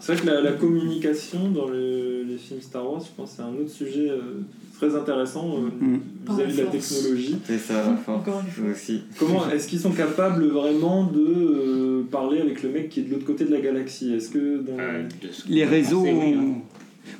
[0.00, 3.36] C'est vrai que la, la communication dans le- les films Star Wars, je pense que
[3.36, 4.42] c'est un autre sujet euh,
[4.76, 6.00] très intéressant euh, Mm.
[6.28, 7.36] Vis-à-vis de la technologie.
[7.46, 8.70] C'est ça, la force Encore une fois.
[8.72, 9.02] aussi.
[9.18, 13.12] Comment est-ce qu'ils sont capables vraiment de euh, parler avec le mec qui est de
[13.12, 14.12] l'autre côté de la galaxie?
[14.14, 15.04] Est-ce que dans Euh,
[15.48, 16.04] Les réseaux.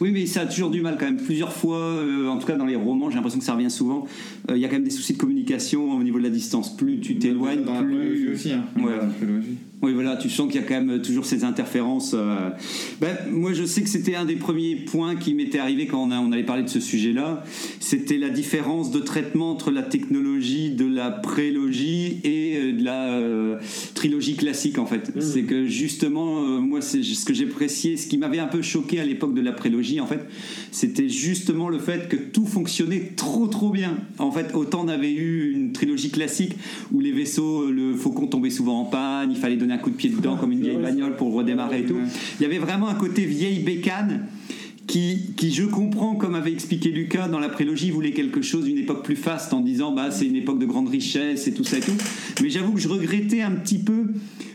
[0.00, 1.16] Oui, mais ça a toujours du mal quand même.
[1.18, 4.06] Plusieurs fois, euh, en tout cas dans les romans, j'ai l'impression que ça revient souvent.
[4.50, 6.76] euh, Il y a quand même des soucis de communication au niveau de la distance.
[6.76, 8.32] Plus tu t'éloignes, plus.
[8.34, 8.52] aussi.
[8.52, 8.64] Hein.
[8.76, 8.92] Ouais.
[9.84, 12.14] Oui, voilà, tu sens qu'il y a quand même toujours ces interférences.
[12.14, 12.48] euh.
[13.02, 16.10] Ben, moi, je sais que c'était un des premiers points qui m'était arrivé quand on,
[16.10, 17.44] a, on avait parlé de ce sujet-là.
[17.80, 23.10] C'était la différence de traitement entre la technologie de la prélogie et euh, de la
[23.10, 23.58] euh,
[23.94, 25.12] trilogie classique, en fait.
[25.20, 28.62] C'est que justement, euh, moi, c'est ce que j'ai apprécié, ce qui m'avait un peu
[28.62, 30.26] choqué à l'époque de la prélogie, en fait,
[30.70, 33.98] c'était justement le fait que tout fonctionnait trop, trop bien.
[34.18, 36.52] En fait, autant on avait eu une trilogie classique
[36.90, 39.96] où les vaisseaux, le faucon tombait souvent en panne, il fallait donner un coup de
[39.96, 41.96] pied dedans comme une vieille bagnole pour redémarrer et tout.
[42.38, 44.26] Il y avait vraiment un côté vieille bécane
[44.86, 48.78] qui, qui, je comprends, comme avait expliqué Lucas dans la prélogie, voulait quelque chose, une
[48.78, 51.78] époque plus faste en disant bah c'est une époque de grande richesse et tout ça
[51.78, 51.96] et tout.
[52.42, 54.08] Mais j'avoue que je regrettais un petit peu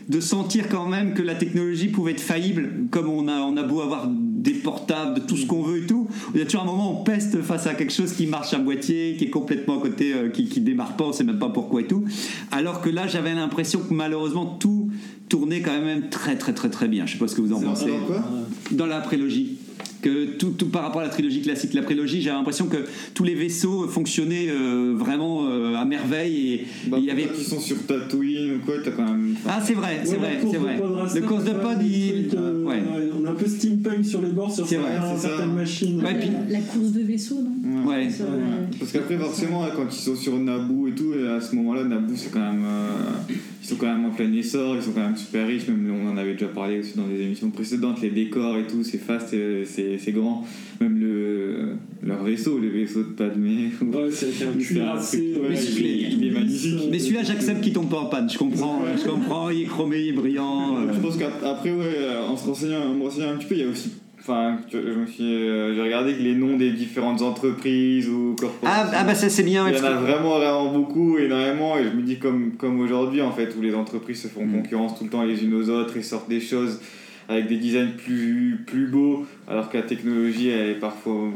[0.08, 3.62] de sentir quand même que la technologie pouvait être faillible, comme on a, on a
[3.62, 6.08] beau avoir des portables, de tout ce qu'on veut et tout.
[6.34, 8.54] Il y a toujours un moment où on peste face à quelque chose qui marche
[8.54, 11.38] à moitié, qui est complètement à côté, euh, qui, qui démarre pas, on sait même
[11.38, 12.04] pas pourquoi et tout.
[12.50, 14.90] Alors que là, j'avais l'impression que malheureusement tout
[15.28, 17.06] tournait quand même très très très très bien.
[17.06, 17.90] Je sais pas ce que vous en pensez.
[17.90, 18.24] Dans quoi
[18.72, 19.58] Dans la prélogie.
[20.02, 22.78] Que tout, tout par rapport à la trilogie classique, la prélogie, j'avais l'impression que
[23.12, 27.26] tous les vaisseaux fonctionnaient euh, vraiment euh, euh, à merveille et Bah, il y avait.
[27.28, 29.34] Qui sont sur Tatooine ou quoi, t'as quand même.
[29.46, 30.80] Ah, c'est vrai, c'est Ouais, vrai, c'est vrai.
[31.14, 32.28] Le course de pod, il.
[32.28, 32.78] trucs, euh, Ouais.
[33.22, 36.02] On a un peu steampunk sur les bords, sur C'est vrai, certaines- machines.
[36.02, 38.08] Ouais, puis- La, la course de vaisseau, non Ouais.
[38.20, 41.84] Euh, Parce qu'après, forcément, quand ils sont sur Naboo et tout, et à ce moment-là,
[41.84, 42.64] Naboo, c'est quand même.
[42.64, 45.92] euh, ils sont quand même en plein essor, ils sont quand même super riches, même
[46.06, 48.98] on en avait déjà parlé aussi dans des émissions précédentes, les décors et tout, c'est
[48.98, 50.44] fast, c'est- c'est grand.
[50.80, 51.72] Même le,
[52.02, 53.70] leur vaisseau, le vaisseau de Padmé.
[53.82, 56.80] Ouais, c'est un truc- ouais, ouais, il est- il est magnifique.
[56.90, 58.28] Mais celui-là, j'accepte qu'il tombe pas en panne.
[58.30, 59.50] Je comprends, je comprends.
[59.50, 60.76] Il est chromé, il est brillant.
[60.78, 60.92] euh.
[60.94, 63.60] Je pense qu'après, ouais, euh, en se renseignant, en me renseignant un petit peu, il
[63.60, 63.90] y a aussi.
[64.22, 68.90] Enfin, je me suis, euh, j'ai regardé les noms des différentes entreprises ou corporations.
[68.92, 69.66] Ah, ah bah ça c'est bien.
[69.66, 72.80] Il y en a que- vraiment, vraiment beaucoup, énormément, et je me dis comme, comme
[72.80, 74.52] aujourd'hui en fait, où les entreprises se font Mm.
[74.52, 76.80] concurrence tout le temps les unes aux autres et sortent des choses
[77.30, 81.28] avec des designs plus, plus beaux, alors que la technologie est parfois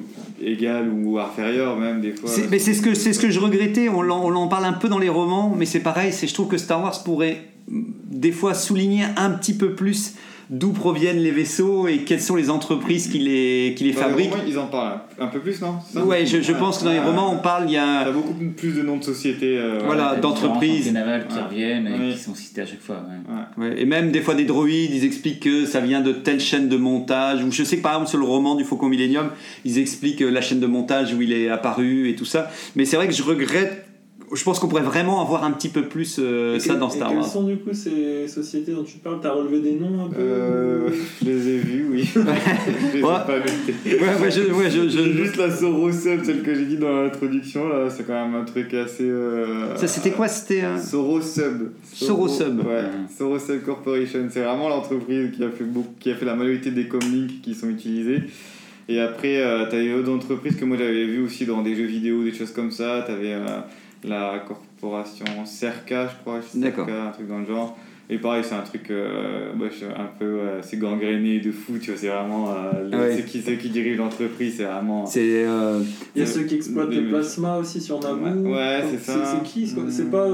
[0.42, 2.28] égale ou inférieure même des fois.
[2.28, 3.88] C'est- mais c'est ce que c'est ce que je regrettais.
[3.88, 6.12] On en parle un peu dans les romans, mais c'est pareil.
[6.12, 10.14] C'est je trouve que Star Wars pourrait des fois souligner un petit peu plus
[10.50, 14.04] d'où proviennent les vaisseaux et quelles sont les entreprises qui les qui les Dans les
[14.06, 14.30] fabriquent.
[14.32, 15.76] romans, ils en parlent un peu plus, non?
[15.92, 16.58] Ça Ouais, je, je Ouais.
[16.58, 17.64] pense que dans les romans on parle.
[17.66, 19.56] Il y a beaucoup plus de noms de sociétés.
[19.58, 20.14] euh, Voilà, ouais.
[20.16, 20.84] T'as d'entreprise.
[20.84, 21.42] différents chantiers navals qui Ouais.
[21.42, 22.12] reviennent et Ouais.
[22.14, 23.02] qui sont cités à chaque fois.
[23.58, 23.64] ouais.
[23.68, 26.68] Ouais, et même des fois des droïdes, ils expliquent que ça vient de telle chaîne
[26.68, 27.42] de montage.
[27.44, 29.30] Ou je sais que par exemple sur le roman du Faucon Millennium,
[29.64, 32.50] ils expliquent euh, la chaîne de montage où il est apparu et tout ça.
[32.76, 33.86] Mais c'est vrai que je regrette
[34.32, 36.88] je pense qu'on pourrait vraiment avoir un petit peu plus euh, Et ça que- dans
[36.88, 37.26] et Star quelles Wars.
[37.26, 39.18] sont du coup ces sociétés dont tu parles?
[39.22, 40.16] T'as relevé des noms un peu?
[40.18, 40.88] Euh,
[41.22, 42.08] je les ai vus, oui.
[42.14, 43.10] je les ai Ouais.
[43.10, 43.26] pas.
[43.28, 47.68] Ouais, ouais, je, ouais, je, je- Juste la Sorosub, celle que j'ai dit dans l'introduction,
[47.68, 49.04] là, c'est quand même un truc assez.
[49.04, 50.28] euh, Ça, c'était quoi?
[50.28, 50.78] C'était un.
[50.78, 51.70] Sorosub.
[51.92, 52.60] Sorosub.
[52.66, 52.84] Ouais,
[53.16, 54.20] Sorosub Corporation.
[54.30, 57.54] C'est vraiment l'entreprise qui a fait beaucoup, qui a fait la majorité des comlinks qui
[57.54, 58.22] sont utilisés.
[58.88, 62.22] Et après, euh, t'avais d'autres entreprises que moi j'avais vues aussi dans des jeux vidéo,
[62.22, 63.02] des choses comme ça.
[63.06, 63.60] T'avais euh,
[64.04, 66.40] la corporation Cerca, je crois.
[66.42, 66.88] Cerca, D'accord.
[66.88, 67.76] Un truc dans le genre.
[68.10, 69.64] Et pareil, c'est un truc euh, bah,
[69.96, 70.24] un peu.
[70.26, 71.98] euh, c'est gangréné de fou, tu vois.
[71.98, 72.50] C'est vraiment.
[72.50, 73.16] euh, le- Ouais.
[73.16, 75.06] ceux, qui, ceux qui dirigent l'entreprise, c'est vraiment.
[75.06, 75.46] C'est.
[75.46, 75.80] euh,
[76.14, 78.50] Il y a ceux qui exploitent des- le plasma aussi sur Naboo.
[78.50, 79.24] Ouais, c'est C'est- ça.
[79.24, 80.26] C'est qui C'est C'est pas.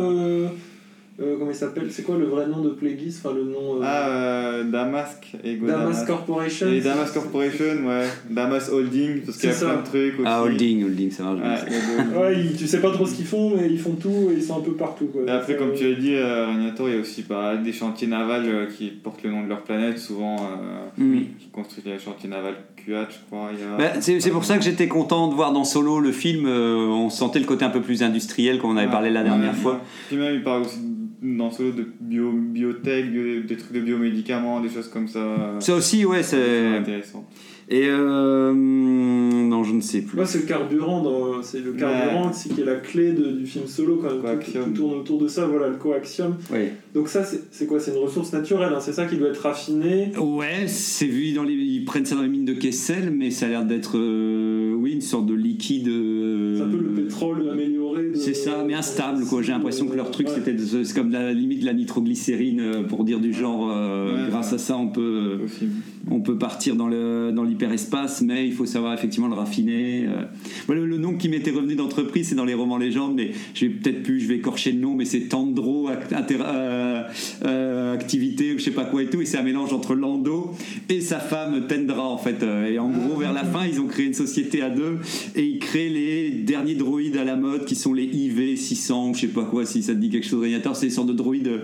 [1.20, 1.86] Euh, comment il s'appelle?
[1.90, 3.14] C'est quoi le vrai nom de Plagueis?
[3.22, 3.76] Enfin, le nom.
[3.76, 5.32] euh, Ah, euh, Damask.
[5.44, 6.68] Ego Damas Corporation.
[6.68, 8.06] Et Damas Corporation, ouais.
[8.30, 10.22] Damas Holding, parce qu'il y a plein de trucs aussi.
[10.26, 11.40] Ah, holding, holding, ça marche.
[11.40, 14.30] Ouais, de- Ouais, ils- tu sais pas trop ce qu'ils font, mais ils font tout
[14.30, 15.06] et ils sont un peu partout.
[15.06, 15.22] Quoi.
[15.26, 17.72] Et après, comme euh, tu l'as dit, euh, Ragnator, il y a aussi mal des
[17.72, 21.20] chantiers navals euh, qui portent le nom de leur planète, souvent euh, Mm.
[21.38, 23.50] qui construisent les chantiers navals QH, je crois.
[23.52, 23.76] Il y a...
[23.76, 26.86] Bah, c'est c'est pour ça que j'étais content de voir dans Solo le film, euh,
[26.88, 29.50] on sentait le côté un peu plus industriel comme on avait Ouais, parlé la dernière
[29.52, 29.56] ouais.
[29.56, 29.80] fois.
[30.08, 30.78] Puis même, il parle aussi
[31.22, 35.56] dans Solo de bio, biotech, bio- des trucs de biomédicaments, des choses comme ça.
[35.60, 36.76] Ça aussi, ouais, c'est c'est.
[36.76, 37.26] intéressant.
[37.72, 40.18] Et euh, non, je ne sais plus.
[40.18, 43.46] Ouais, c'est le carburant, dans- c'est le carburant c'est qui est la clé de- du
[43.46, 44.16] film solo quand même.
[44.16, 44.64] Tout, Coaxium.
[44.64, 46.36] tout tourne autour de ça, voilà, le coaxium.
[46.52, 46.72] Ouais.
[46.94, 47.78] Donc ça, c'est c'est quoi?
[47.78, 50.10] C'est une ressource naturelle, hein, c'est ça qui doit être raffiné?
[50.18, 51.52] Ouais, c'est vu dans les.
[51.54, 53.96] Ils prennent ça dans les mines de Kessel, mais ça a l'air d'être.
[53.98, 55.86] euh, oui, une sorte de liquide.
[55.88, 57.79] euh, C'est un peu le pétrole amélioré.
[58.24, 59.42] C'est ça, mais instable quoi.
[59.42, 63.04] J'ai l'impression que leur truc c'était c'est comme la limite de la nitroglycérine euh, pour
[63.04, 63.70] dire du genre.
[63.70, 65.72] euh, grâce à ça, on peut Possible.
[66.10, 70.06] On peut partir dans le dans l'hyperespace, mais il faut savoir effectivement le raffiner.
[70.06, 70.74] euh.
[70.74, 74.02] Le nom qui m'était revenu d'entreprise, c'est dans les romans légendes, mais je vais peut-être
[74.02, 77.02] plus, je vais écorcher le nom, mais c'est Tandro Act- euh,
[77.44, 80.52] euh, activité je sais pas quoi et tout, et c'est un mélange entre Lando
[80.88, 82.42] et sa femme Tendra en fait.
[82.42, 84.98] Euh, Et en gros, vers la fin, ils ont créé une société à deux
[85.34, 89.14] et ils créent les derniers droïdes à la mode qui sont les IV 600 ou
[89.14, 91.60] je sais pas quoi, si ça te dit quelque chose, c'est des sortes de droïdes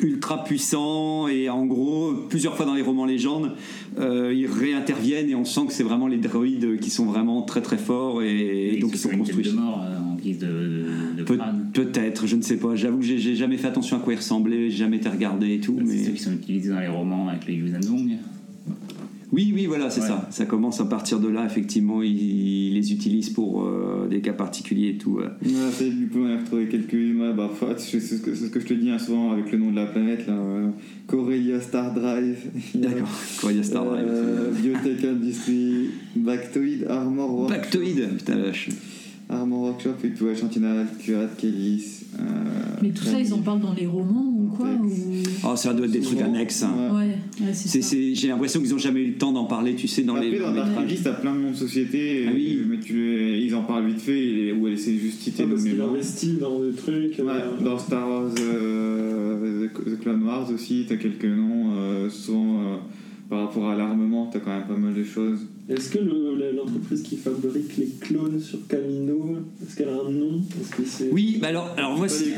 [0.00, 3.52] ultra puissants et en gros, plusieurs fois dans les romans légendes,
[3.98, 7.60] euh, ils réinterviennent et on sent que c'est vraiment les droïdes qui sont vraiment très
[7.60, 9.52] très forts et, donc ils sont une tête construits.
[9.52, 11.70] de mort euh, en guise de, crâne.
[11.72, 12.76] Peut-être, je ne sais pas.
[12.76, 15.60] J'avoue que j'ai jamais fait attention à quoi ils ressemblaient, j'ai jamais été regardé et
[15.60, 15.76] tout.
[15.86, 16.16] C'est ceux Mais...
[16.16, 18.16] qui sont utilisés dans les romans avec les Yuzandong.
[19.32, 20.06] Oui, oui, voilà, c'est Ouais.
[20.08, 20.26] ça.
[20.30, 22.10] Ça commence à partir de là, effectivement, ils,
[22.68, 25.12] ils les utilisent pour euh, des cas particuliers et tout.
[25.18, 25.24] ouais.
[25.44, 28.50] Ouais, ça, du coup, on a retrouvé quelques ouais, bah, c'est ce, que- c'est ce
[28.50, 30.34] que je te dis hein, souvent avec le nom de la planète, là.
[30.34, 30.68] euh,
[31.06, 32.38] Corellia Star Drive.
[32.74, 33.08] D'accord.
[33.40, 34.04] Quoi, il y a Star Drive.
[34.08, 37.48] euh, Biotech Industry, Bactoid, Armor.
[37.48, 38.68] Bactoïde, putain la vache.
[39.30, 42.00] Armor Workshop et tout, ouais, Chantier Naval, Curat, Kélis.
[42.18, 42.22] Euh,
[42.82, 44.90] Mais tout ça, ils en parlent dans les romans ou quoi ou...
[45.46, 46.64] Oh, ça doit être des trucs annexes.
[46.64, 46.72] hein.
[46.92, 46.98] ouais.
[47.40, 50.02] Ouais, ouais, c'est J'ai l'impression qu'ils n'ont jamais eu le temps d'en parler, tu sais,
[50.02, 50.38] dans Après, les.
[50.38, 52.60] dans dans les Dark t'as plein de noms de sociétés, Ah oui.
[52.68, 56.32] mais tu, les- ils en parlent vite fait, ou c'est juste cité Ah, qu'il investit
[56.40, 57.18] dans des trucs.
[57.18, 62.60] Ouais, euh, dans Star Wars, euh, The Clone Wars aussi, t'as quelques noms, euh, souvent
[62.60, 62.76] euh,
[63.30, 65.38] par rapport à l'armement, t'as quand même pas mal de choses.
[65.68, 70.42] Est-ce que le- l'entreprise qui fabrique les clones sur Camino, est-ce qu'elle a un nom?
[70.60, 72.32] Est-ce que c'est Oui, bah alors, alors moi, c'est.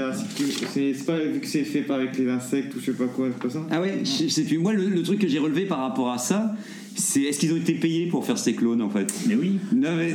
[0.00, 2.92] Ah, c'est- c'est pas vu que c'est fait par avec les insectes ou je sais
[2.92, 3.66] pas quoi, c'est pas ça?
[3.70, 4.58] Ah ouais, je je sais plus.
[4.58, 6.54] Moi, le, le truc que j'ai relevé par rapport à ça,
[6.96, 9.12] c'est est-ce qu'ils ont été payés pour faire ces clones en fait?
[9.28, 10.14] Mais oui, Non, mais.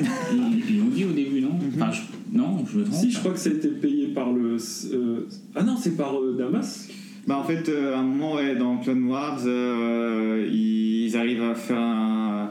[0.68, 1.52] ils l'ont dit au début, non?
[1.76, 2.96] Enfin, je- Non, je me trompe.
[3.00, 4.58] Si, je crois que ça a été payé par le.
[4.94, 6.88] euh, Ah non, c'est par euh, Damas
[7.28, 11.54] Bah en fait, euh, à un moment, ouais, dans Clone Wars, euh, ils arrivent à
[11.54, 12.50] faire un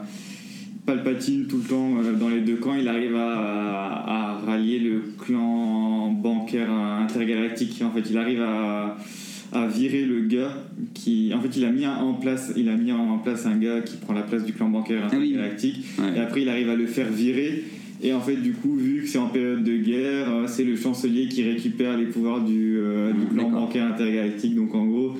[0.85, 2.75] Palpatine tout le temps euh, dans les deux camps.
[2.75, 7.81] Il arrive à, à- à rallier le clan bancaire intergalactique.
[7.83, 8.97] En fait, il arrive à,
[9.51, 10.53] à virer le gars
[10.93, 13.81] qui, en fait, il a mis en place, il a mis en place un gars
[13.81, 15.29] qui prend la place du clan bancaire Ah oui.
[15.33, 15.83] intergalactique.
[16.15, 17.63] Et après, il arrive à le faire virer.
[18.01, 20.77] Et en fait, du coup, vu que c'est en période de guerre, euh, c'est le
[20.77, 23.67] chancelier qui récupère les pouvoirs du, euh, du clan D'accord.
[23.67, 24.55] bancaire intergalactique.
[24.55, 25.15] Donc, en gros,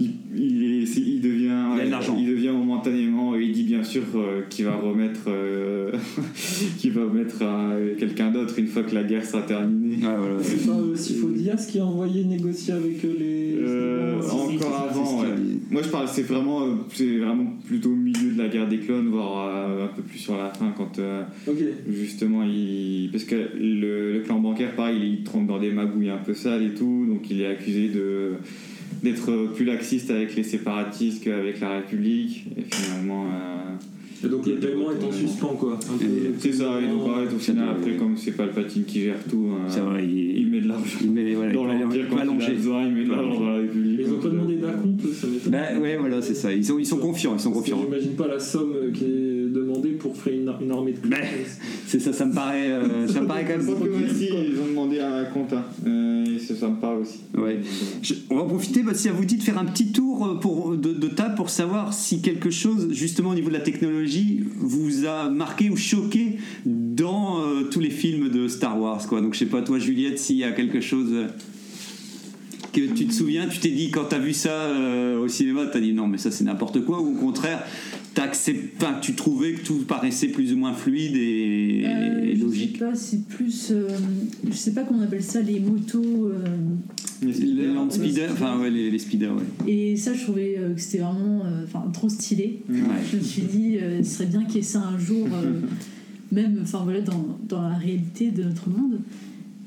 [0.00, 2.16] il, il, est- c'est- il devient, Il a de l'argent.
[2.18, 3.34] il devient momentanément.
[3.36, 5.92] Il dit bien sûr euh, qu'il va remettre, euh,
[6.78, 9.96] qu'il va mettre à quelqu'un d'autre une fois que la guerre sera terminée.
[9.96, 10.36] Ouais, voilà.
[10.42, 13.56] C'est pas euh, Sifo-Dyas qui a envoyé négocier avec euh, les.
[13.62, 15.28] Euh, encore avant, ouais.
[15.70, 18.78] Moi je parle, c'est vraiment, euh, c'est vraiment plutôt au milieu de la guerre des
[18.78, 21.22] clones, voire euh, un peu plus sur la fin quand euh,
[21.88, 23.08] justement il.
[23.12, 26.62] Parce que le, le clan bancaire, pareil, il trompe dans des magouilles un peu sales
[26.64, 28.32] et tout, donc il est accusé de
[29.02, 33.24] d'être plus laxiste avec les séparatistes qu'avec la République, et finalement.
[33.24, 35.78] euh, Et donc le paiement est en suspens, quoi.
[36.38, 39.22] C'est ça, et donc arrête, au final, après, comme c'est pas le patine qui gère
[39.28, 40.98] tout, C'est vrai, il, il met de l'argent.
[41.36, 42.52] voilà, Dans l'Empire, il peut quand il a allonger.
[42.54, 44.00] besoin, il met de l'argent dans la République.
[44.02, 45.52] Ils ont pas demandé d'acompte, ça m'étonne.
[45.52, 46.52] Bah, ouais, voilà, c'est ça.
[46.52, 47.80] Ils sont, ils sont confiants, ils sont confiants.
[47.82, 51.16] J'imagine pas la somme euh, qui est demandée pour faire une, une armée de Bah.
[51.86, 53.74] C'est ça, ça me paraît, euh, ça me paraît quand Je même.
[53.74, 55.64] crois que aussi, ils ont demandé un compte, hein.
[55.86, 57.20] Euh, et ça, ça me parle aussi.
[58.30, 61.08] On va profiter, bah, si ça vous dit, de faire un petit tour euh, de,
[61.08, 65.70] table pour savoir si quelque chose, justement au niveau de la technologie, vous a marqué
[65.70, 69.06] ou choqué dans euh, tous les films de Star Wars.
[69.10, 71.26] Donc je sais pas, toi Juliette, s'il y a quelque chose euh,
[72.72, 75.80] que tu te souviens, tu t'es dit quand t'as vu ça euh, au cinéma, t'as
[75.80, 77.64] dit non mais ça c'est n'importe quoi, ou au contraire,
[78.18, 82.72] enfin, tu trouvais que tout paraissait plus ou moins fluide et, Euh, et je logique.
[82.78, 83.68] sais pas, c'est plus.
[83.70, 83.88] euh,
[84.48, 86.02] je sais pas comment on appelle ça, les motos.
[86.26, 86.44] euh,
[87.22, 89.72] Les land speeders, enfin ouais, les, les speeders, ouais.
[89.72, 92.60] et ça, je trouvais euh, que c'était vraiment euh, enfin, trop stylé.
[92.68, 92.78] Ouais.
[93.10, 95.60] Je me suis dit, euh, ce serait bien qu'il y ait ça un jour, euh,
[96.32, 99.00] même enfin, voilà, dans, dans la réalité de notre monde.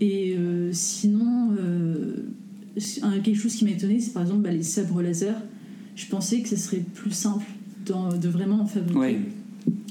[0.02, 2.26] Et euh, sinon, euh,
[3.24, 5.36] quelque chose qui m'a étonné, c'est par exemple bah, les sabres laser.
[5.96, 7.46] Je pensais que ce serait plus simple
[7.86, 8.98] de vraiment en fabriquer.
[9.00, 9.20] Ouais.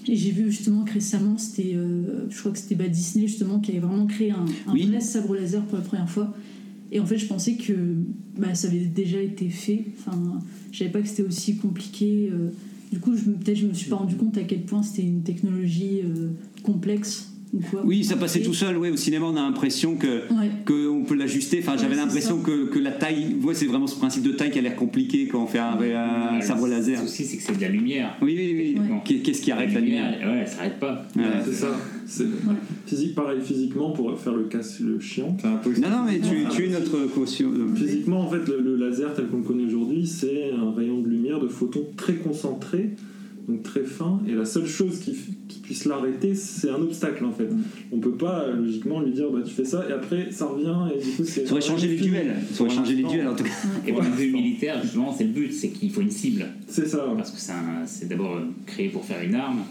[0.09, 3.61] Et j'ai vu justement que récemment, c'était, euh, je crois que c'était bah, Disney justement
[3.61, 4.87] qui avait vraiment créé un, un Oui.
[4.87, 6.35] vrai sabre laser pour la première fois.
[6.90, 7.73] Et en fait, je pensais que
[8.37, 9.85] bah, ça avait déjà été fait.
[9.99, 10.40] Enfin,
[10.73, 12.31] je savais pas que c'était aussi compliqué.
[12.33, 12.49] euh.
[12.90, 16.01] Du coup, peut-être je me suis pas rendu compte à quel point c'était une technologie
[16.05, 16.29] euh,
[16.62, 17.83] complexe ou quoi.
[17.85, 18.77] Oui, ça passait Et- tout seul.
[18.79, 20.51] Ouais, au cinéma, on a l'impression que Ouais.
[20.67, 21.59] qu'on peut l'ajuster.
[21.61, 24.51] Enfin, j'avais Ouais, l'impression que, que la taille, ouais, c'est vraiment ce principe de taille
[24.51, 26.99] qui a l'air compliqué quand on fait un, un Le sabre laser.
[27.01, 28.17] souci, c'est que c'est de la lumière.
[28.23, 28.81] Oui, oui, oui.
[28.81, 28.99] Ouais.
[29.05, 31.07] Qu'est- Qu'est-ce qui arrête la lumière Ouais, ça arrête pas.
[31.17, 31.23] Ouais.
[31.45, 31.69] C'est ça.
[32.87, 35.37] Physique, pareil, physiquement, pour faire le casse, le chiant.
[35.45, 37.51] Non, non, mais tu, tu es notre caution.
[37.75, 41.09] Physiquement, en fait, le, le laser tel qu'on le connaît aujourd'hui, c'est un rayon de
[41.09, 42.91] lumière de photons très concentré,
[43.49, 45.17] donc très fin, et la seule chose qui,
[45.63, 47.49] puisse l'arrêter, c'est un obstacle en fait.
[47.93, 50.75] On peut pas euh, logiquement lui dire bah tu fais ça et après ça revient
[50.95, 51.47] et du coup c'est.
[51.47, 52.35] Ça aurait changé les duels.
[52.53, 53.51] Ça aurait changé les duels en tout cas.
[53.87, 56.47] Et point de vue militaire, justement, c'est le but, c'est qu'il faut une cible.
[56.67, 57.07] C'est ça.
[57.17, 57.39] Parce que
[57.87, 59.63] c'est d'abord euh, créé pour faire une arme,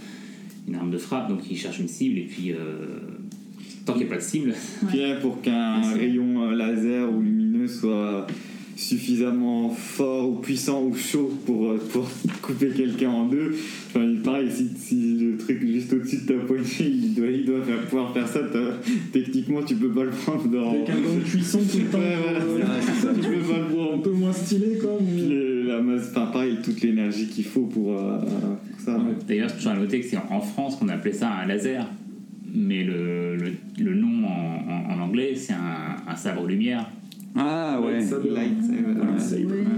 [0.68, 2.86] une arme de frappe, donc il cherche une cible, et puis euh,
[3.86, 4.54] tant qu'il n'y a pas de cible,
[4.88, 8.28] Puis, hein, pour qu'un rayon laser ou lumineux soit
[8.82, 12.10] suffisamment fort ou puissant ou chaud pour, euh, pour
[12.42, 13.56] couper quelqu'un en deux.
[13.90, 17.46] Enfin, il- pareil, si, si le truc juste au-dessus de ta poignée, il doit, il
[17.46, 18.40] doit faire, pouvoir faire ça,
[19.14, 20.72] techniquement tu peux pas le prendre dans...
[20.72, 21.98] Avec un gant de cuisson tout le temps.
[22.00, 24.98] Ouais, voilà, euh, c'est ça, tu peux pas le prendre un peu moins stylé quoi.
[25.02, 25.22] Mais...
[25.22, 28.98] le- la masse, enfin pareil, toute l'énergie qu'il faut pour, euh, pour ça.
[28.98, 29.14] Ouais.
[29.28, 31.88] D'ailleurs, je tiens à noter que c'est en France qu'on appelait ça un laser,
[32.54, 36.90] mais le, le, le nom en, en- en anglais, c'est un, un sabre lumière.
[37.36, 38.00] Ah ouais.
[38.00, 38.04] Ouais.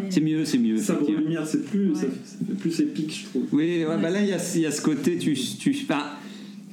[0.10, 0.78] C'est mieux, c'est mieux.
[0.78, 1.96] Sabre lumière, c'est plus, Ouais.
[1.96, 3.44] ça, ça fait plus épique, je trouve.
[3.52, 6.04] Oui, ouais, bah là, il y a, il y a ce côté, tu, tu, enfin,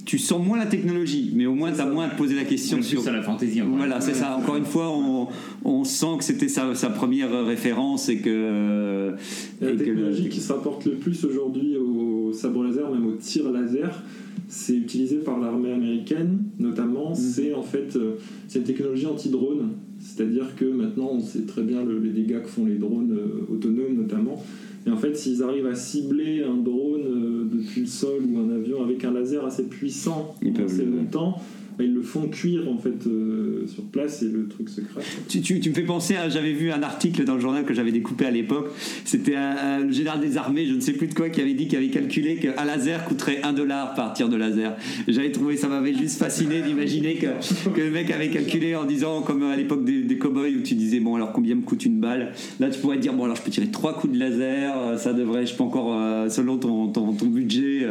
[0.04, 2.42] tu sens moins la technologie, mais au moins, tu as moins à te poser la
[2.42, 3.02] On question est sur.
[3.02, 3.60] plus à la fantaisie.
[3.62, 4.20] encore Voilà, une c'est fois.
[4.26, 4.36] ça.
[4.36, 5.28] Encore une fois, on,
[5.64, 9.12] on sent que c'était sa, sa première référence et que.
[9.60, 12.90] Et la et que le- technologie qui se rapporte le plus aujourd'hui au sabre laser,
[12.90, 14.02] même au tir laser,
[14.50, 17.14] c'est utilisé par l'armée américaine notamment.
[17.14, 18.16] C'est en fait euh,
[18.48, 19.68] c'est une technologie anti-drone.
[20.00, 23.52] C'est-à-dire que maintenant on sait très bien le- les dégâts que font les drones euh,
[23.54, 24.42] autonomes notamment.
[24.86, 28.48] Et en fait, s'ils arrivent à cibler un drone euh, depuis le sol ou un
[28.50, 31.36] avion avec un laser assez puissant Ils peuvent assez le- longtemps,
[31.80, 35.06] bah, ils le font cuire en fait euh, sur place et le truc se crache.
[35.28, 36.28] Tu, me fais penser à.
[36.28, 38.68] J'avais vu un article dans le journal que j'avais découpé à l'époque.
[39.06, 39.36] C'était
[39.82, 41.88] le général des armées, je ne sais plus de quoi, qui avait dit qu'il avait
[41.88, 44.76] calculé qu'un laser coûterait un dollar par tir de laser.
[45.08, 49.42] J'avais trouvé, ça m'avait juste fasciné d'imaginer que, le mec avait calculé en disant, comme
[49.44, 52.32] à l'époque des, des cow-boys où tu disais, bon, alors combien me coûte une balle?
[52.58, 55.14] Là, tu pourrais dire, bon, alors je peux tirer trois coups de laser, euh, ça
[55.14, 57.86] devrait, je peux encore, euh, selon ton, budget.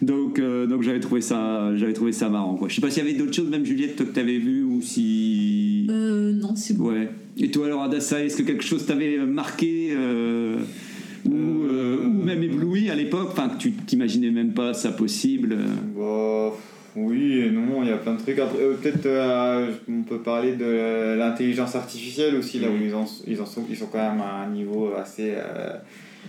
[0.00, 2.54] donc, donc j'avais trouvé ça, trouvé ça marrant.
[2.54, 2.68] Quoi.
[2.68, 4.62] Je sais pas s'il y avait d'autres choses, même Juliette, toi, que tu avais vu
[4.62, 5.86] ou si.
[5.90, 6.92] Euh, non, c'est bon.
[6.92, 7.08] Ouais.
[7.40, 10.56] Et toi alors Adassa, est-ce que quelque chose t'avait marqué euh,
[11.24, 15.56] ou, euh, ou même ébloui à l'époque, enfin que tu t'imaginais même pas ça possible
[15.96, 16.52] Bah,
[16.96, 18.38] oui et non, il y a plein de trucs.
[18.38, 23.04] Après, euh, peut-être euh, on peut parler de l'intelligence artificielle aussi, là où ils en,
[23.26, 25.76] ils en sont, ils sont quand même à un niveau assez, euh,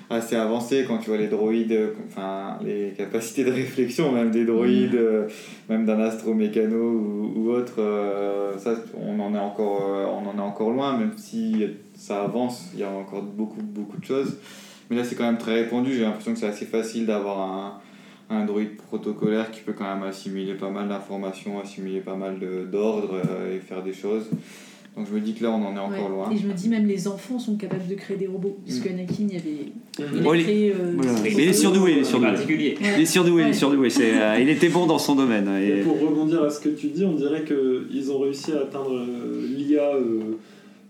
[0.10, 4.96] assez avancé quand tu vois les droïdes, enfin les capacités de réflexion même des droïdes,
[4.96, 5.28] euh,
[5.70, 10.38] même d'un astromécano ou, ou autre, euh, ça on en est encore, euh, on en
[10.38, 11.64] est encore loin, même si
[11.96, 14.38] ça avance, il y a encore beaucoup beaucoup de choses.
[14.90, 15.94] Mais là c'est quand même très répandu.
[15.94, 17.74] J'ai l'impression que c'est assez facile d'avoir un
[18.32, 22.40] un droïde protocolaire qui peut quand même assimiler pas mal d'informations, assimiler pas mal
[22.72, 23.20] d'ordres
[23.52, 24.30] et faire des choses.
[24.98, 26.10] Donc je me dis que là, on en est encore Ouais.
[26.10, 26.32] loin.
[26.32, 28.58] Et je me dis, même les enfants sont capables de créer des robots.
[28.66, 30.14] Parce que Anakin, il y avait.
[30.18, 30.72] Il Bon, créé.
[30.72, 31.14] euh, Voilà.
[31.30, 32.28] il est surdoué, il est surdoué.
[32.30, 32.76] Ouais.
[32.98, 33.90] Il est surdoué, il est surdoué.
[33.90, 35.48] C'est, euh, il était bon dans son domaine.
[35.62, 38.62] Et Et- pour rebondir à ce que tu dis, on dirait qu'ils ont réussi à
[38.62, 40.20] atteindre euh, l'IA euh,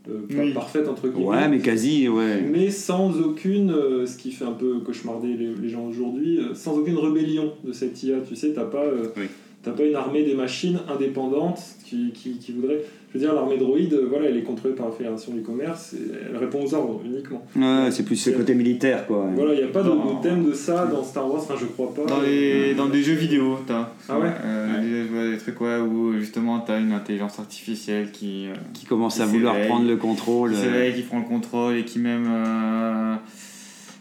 [0.10, 0.54] euh, pas Oui.
[0.54, 1.28] parfaite, entre guillemets.
[1.28, 2.42] Ouais, mais quasi, ouais.
[2.42, 6.56] mais sans aucune, euh, ce qui fait un peu cauchemarder les, les gens aujourd'hui, euh,
[6.56, 8.16] sans aucune rébellion de cette IA.
[8.28, 9.26] Tu sais, t'as pas, euh, Oui.
[9.72, 12.82] T'as pas une armée des machines indépendantes qui, qui, qui voudrait.
[13.12, 15.94] Je veux dire, l'armée droïde, euh, voilà, elle est contrôlée par la Fédération du commerce,
[15.96, 17.44] et elle répond aux ordres uniquement.
[17.56, 19.28] Ouais, c'est plus ce côté militaire, quoi.
[19.34, 19.90] Voilà, il n'y a pas de,
[20.22, 22.06] thème de ça dans Star Wars, enfin, je crois pas.
[22.06, 23.90] Dans, les, dans des jeux vidéo, t'as.
[24.08, 28.12] Ah ouais Euh, Des, je vois des trucs ouais, où justement t'as une intelligence artificielle
[28.12, 30.52] qui, euh, Qui commence à vouloir prendre le contrôle.
[30.52, 32.28] qui euh, s'éveille, qui prend le contrôle et qui même.
[32.30, 33.16] euh,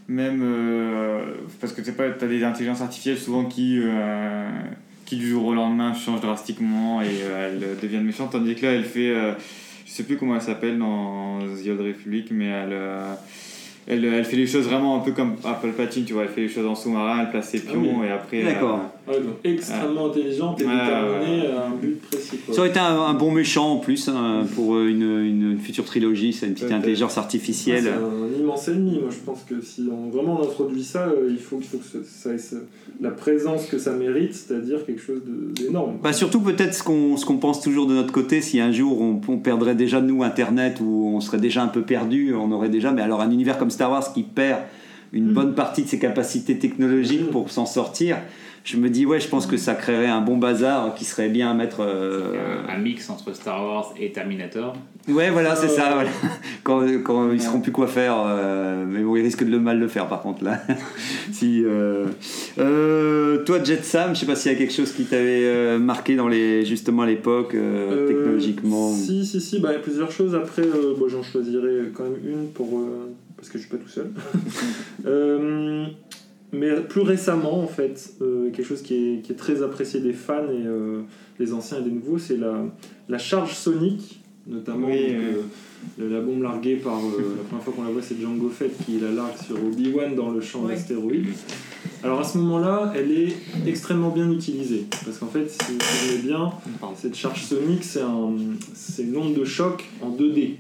[0.08, 0.42] même.
[0.42, 1.20] euh,
[1.62, 3.80] parce que tu sais pas, t'as des intelligences artificielles souvent qui.
[5.09, 8.72] Qui du jour au lendemain changent drastiquement et euh, elles deviennent méchantes, tandis que là
[8.72, 9.09] elle fait.
[9.11, 9.32] euh,
[9.86, 12.72] je sais plus comment elle s'appelle dans The Old Republic, mais elle.
[12.72, 13.14] euh,
[13.86, 16.42] elle, elle fait les choses vraiment un peu comme Apple Patine, tu vois, elle fait
[16.42, 18.06] les choses en sous-marin, elle place ses Ah pions oui.
[18.06, 18.42] et après.
[18.42, 18.80] D'accord.
[19.09, 22.38] Euh, Ouais, donc extrêmement intelligente et déterminée à un but précis.
[22.44, 22.54] Quoi.
[22.54, 25.59] Ça aurait été un, un bon méchant en plus hein, pour euh, une, une, une
[25.59, 27.84] future trilogie, c'est une petite intelligence Ah, artificielle.
[27.84, 28.98] c'est un immense ennemi.
[29.00, 31.78] Moi, je pense que si on vraiment on introduit ça, euh, il faut, il faut
[31.78, 32.38] que ça ait
[33.00, 35.20] la présence que ça mérite, c'est-à-dire quelque chose
[35.54, 35.98] d'énorme.
[36.02, 39.38] Bah surtout peut-être ce qu'on pense toujours de notre côté, si un jour on, on
[39.38, 43.02] perdrait déjà nous Internet ou on serait déjà un peu perdu, on aurait déjà, mais
[43.02, 44.61] alors un univers comme Star Wars qui perd
[45.12, 45.32] une Mm.
[45.32, 47.30] bonne partie de ses capacités technologiques Mm.
[47.30, 48.18] pour s'en sortir,
[48.64, 51.50] je me dis ouais, je pense que ça créerait un bon bazar qui serait bien
[51.50, 51.78] à mettre.
[51.80, 52.34] euh,
[52.68, 54.74] Un, un mix entre Star Wars et Terminator.
[55.09, 55.92] Ouais, voilà, c'est ça.
[55.94, 56.11] Voilà.
[56.64, 59.78] Quand, quand ils sauront plus quoi faire, euh, mais bon, ils risquent de le mal
[59.78, 60.61] le faire par contre là.
[61.32, 62.04] si, euh,
[62.59, 66.14] euh, toi, Jet Sam, je sais pas s'il y a quelque chose qui t'avait marqué
[66.14, 68.92] dans les justement à l'époque euh, Euh, technologiquement.
[68.92, 70.34] Si, si, si, bah, il y a plusieurs choses.
[70.34, 73.82] Après, euh, bon, j'en choisirais quand même une pour, euh, parce que je suis pas
[73.82, 74.11] tout seul.
[76.53, 80.14] Mais plus récemment, en fait, euh, quelque chose qui est, qui est très apprécié des
[80.14, 81.03] fans et euh,
[81.38, 82.64] des anciens et des nouveaux, c'est la,
[83.09, 85.42] la charge sonique, notamment Oui, donc, oui.
[86.01, 86.99] euh, la bombe larguée par.
[86.99, 90.14] euh, la première fois qu'on la voit, c'est Django Fett qui la largue sur Obi-Wan
[90.14, 90.74] dans le champ Ouais.
[90.74, 91.26] d'astéroïdes.
[92.03, 93.34] Alors à ce moment-là, elle est
[93.66, 94.86] extrêmement bien utilisée.
[95.05, 96.51] Parce qu'en fait, si vous voyez bien,
[96.96, 98.30] cette charge sonique, c'est un,
[98.74, 100.55] c'est une onde de choc en 2D.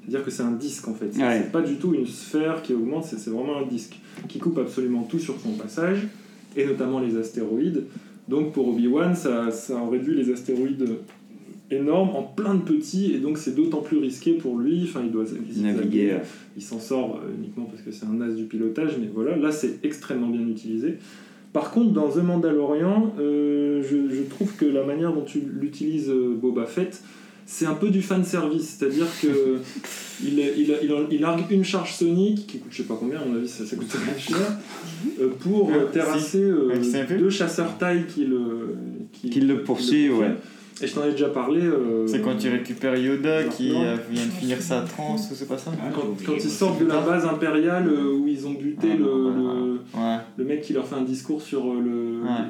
[0.00, 1.08] C'est-à-dire que c'est un disque en fait.
[1.12, 1.40] C'est Ouais.
[1.42, 4.58] c'est pas du tout une sphère qui augmente, c'est c'est vraiment un disque qui coupe
[4.58, 6.06] absolument tout sur son passage,
[6.56, 7.84] et notamment les astéroïdes.
[8.28, 10.88] Donc pour Obi-Wan, ça, ça en réduit les astéroïdes
[11.70, 14.84] énormes en plein de petits, et donc c'est d'autant plus risqué pour lui.
[14.84, 15.24] Enfin, il doit.
[15.56, 16.18] Naviguer.
[16.56, 19.52] Il s'en sort euh, uniquement parce que c'est un as du pilotage, mais voilà, là
[19.52, 20.94] c'est extrêmement bien utilisé.
[21.52, 26.10] Par contre, dans The Mandalorian, euh, je, je trouve que la manière dont tu l'utilises
[26.10, 27.02] euh, Boba Fett,
[27.46, 29.58] c'est un peu du fan service, c'est-à-dire que
[30.24, 32.82] il, est- il, a- il, a- il largue une charge sonique qui coûte je sais
[32.88, 34.36] pas combien, à mon avis ça, ça coûte très cher,
[35.20, 36.72] euh, pour euh, terrasser euh,
[37.18, 38.74] deux chasseurs taille qui le,
[39.12, 40.34] Qui le poursuivent, ouais.
[40.82, 41.60] Et je t'en ai déjà parlé.
[41.62, 43.82] euh, C'est quand il récupère Yoda qui Non.
[43.82, 46.40] euh, vient de finir sa transe ou c'est pas ça Ah, quand, oublié, quand moi,
[46.44, 49.30] ils sortent de la base impériale euh, où ils ont buté Ah, le, non,
[49.64, 50.16] le, Ouais.
[50.36, 51.74] le mec qui leur fait un discours sur Ouais.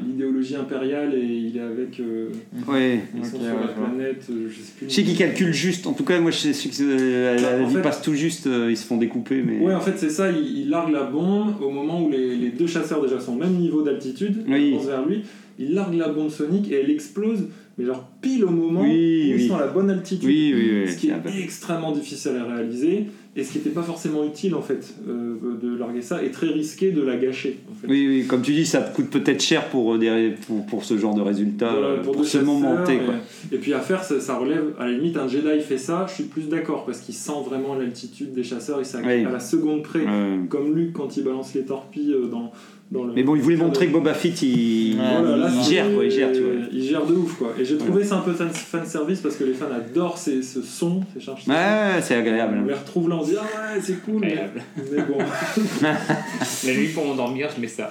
[0.05, 2.01] l'idéologie impériale et il est avec.
[2.01, 2.31] euh,
[2.67, 3.01] Ouais.
[3.17, 4.89] ils sont sur ouais, la planète, euh, je sais plus.
[4.89, 5.87] Je sais qu'ils calculent juste.
[5.87, 8.15] En tout cas, moi, je sais que euh, la, la En vie fait- passe tout
[8.15, 8.49] juste.
[8.49, 9.61] euh, ils se font découper, mais.
[9.61, 12.49] Ouais, en fait, c'est ça, il, il largue la bombe au moment où les, les
[12.51, 14.71] deux chasseurs déjà sont au même niveau d'altitude, Oui.
[14.71, 15.23] ils avancent vers lui,
[15.61, 17.45] il largue la bombe sonique et elle explose,
[17.79, 18.93] mais genre pile au moment Oui, où
[19.29, 19.49] ils oui.
[19.49, 20.27] sont à la bonne altitude.
[20.29, 20.85] Oui.
[20.89, 21.31] Ce qui est Ah bah.
[21.39, 23.07] extrêmement difficile à réaliser
[23.39, 26.47] et ce qui n'était pas forcément utile en fait euh, de larguer ça et très
[26.47, 27.87] risqué de la gâcher en fait.
[27.87, 30.97] Oui, oui, comme tu dis, ça coûte peut-être cher pour, euh, des, pour, pour ce
[30.97, 32.95] genre de résultat, Voilà, euh, pour, deux seulement chasseurs, monter.
[32.95, 33.55] et-.
[33.57, 36.15] Et, puis à faire, ça, ça relève, à la limite, un Jedi fait ça, je
[36.15, 39.27] suis plus d'accord parce qu'il sent vraiment l'altitude des chasseurs, il s'active Oui.
[39.27, 40.39] à la seconde près, Ouais.
[40.49, 42.53] comme Luke quand il balance les torpilles dans
[42.93, 43.13] le.
[43.15, 46.05] Mais bon, il voulait montrer que Boba Fett, il, Voilà, là, il c'est- gère, quoi,
[46.05, 46.53] il gère, tu vois.
[46.73, 47.53] Il gère de ouf, quoi.
[47.59, 50.43] Et j'ai trouvé ça un peu fan, fan service parce que les fans adorent ces,
[50.43, 51.43] ce son, ces charges.
[51.49, 52.65] Ouais, ouais, c'est On agréable.
[52.67, 54.21] les retrouve là, on se dit ah ouais, c'est cool.
[54.21, 54.63] Mais, Agréable.
[54.93, 55.19] mais bon.
[56.67, 57.91] La nuit pour m'endormir, je mets ça.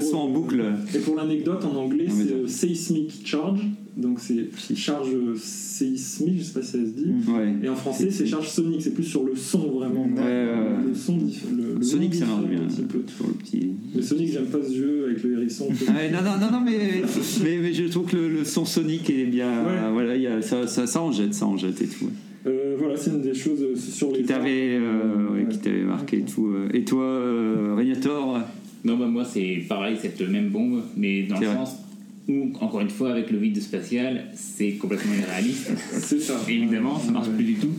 [0.00, 0.62] Le son en boucle.
[0.94, 3.60] Et pour l'anecdote, en anglais, c'est euh, seismic charge.
[3.96, 7.06] Donc c'est charge euh, séismique, je sais pas si ça se dit.
[7.28, 7.52] Ouais.
[7.62, 10.04] Et en français, c'est charge sonique, c'est plus sur le son vraiment.
[10.04, 10.46] Ouais.
[10.86, 12.62] Le son le, le Sonic, ça marche bien.
[12.62, 12.98] un petit peu.
[12.98, 13.72] Le petit.
[13.94, 15.68] Mais Sonic, j'aime pas ce jeu avec le hérisson.
[15.88, 17.02] Ah ouais, non, non, non, non, mais,
[17.42, 19.50] mais, mais je trouve que le, le son sonique est bien.
[19.50, 22.08] Euh, voilà, il y a, ça, ça, ça en jette, ça en jette et tout.
[22.46, 24.20] Euh, voilà, c'est une des choses sur les.
[24.20, 24.78] Qui t'avait
[25.84, 26.48] marqué et tout.
[26.72, 27.20] Et toi,
[27.76, 28.38] Régnator?
[28.84, 31.56] Non, bah moi c'est pareil, cette même bombe, mais dans le vrai.
[31.56, 31.76] sens,
[32.28, 35.70] Ou, encore une fois, avec le vide spatial, c'est complètement irréaliste.
[35.92, 36.40] C'est ça.
[36.48, 37.34] Évidemment, ça marche Ouais.
[37.34, 37.72] plus du tout.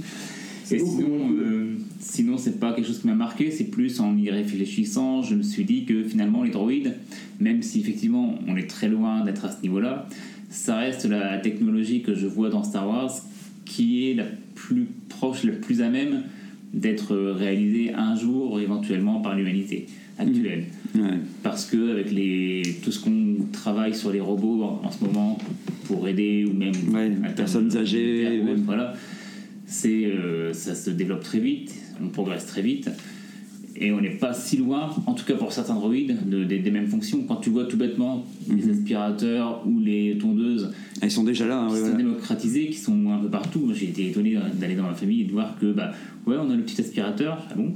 [0.72, 4.30] Et sinon, euh, sinon c'est pas quelque chose qui m'a marqué, c'est plus en y
[4.30, 6.96] réfléchissant, je me suis dit que finalement les droïdes,
[7.42, 10.08] même si effectivement on est très loin d'être à ce niveau-là,
[10.50, 13.12] ça reste la technologie que je vois dans Star Wars
[13.66, 14.24] qui est la
[14.56, 16.24] plus proche, la plus à même
[16.74, 19.88] d'être réalisée un jour éventuellement par l'humanité
[20.22, 20.66] actuelle.
[20.96, 21.20] Ouais.
[21.44, 25.38] Parce que avec les, tout ce qu'on travaille sur les robots en, en ce moment
[25.86, 28.94] pour aider ou même Ouais, à personnes âgées, autre, voilà,
[29.66, 32.90] c'est euh, ça se développe très vite, on progresse très vite.
[33.84, 36.70] Et on n'est pas si loin, en tout cas pour certains droïdes, de- des- des
[36.70, 37.24] mêmes fonctions.
[37.28, 38.72] Quand tu vois tout bêtement les Mhm.
[38.74, 40.72] aspirateurs ou les tondeuses
[41.02, 41.62] Ils sont déjà là.
[41.62, 41.98] hein, qui ouais, sont voilà.
[41.98, 43.60] démocratisés, qui sont un peu partout.
[43.66, 45.92] Moi, J'ai été étonné d'aller dans ma famille et de voir que, bah,
[46.28, 47.74] ouais, on a le petit aspirateur, ah bon?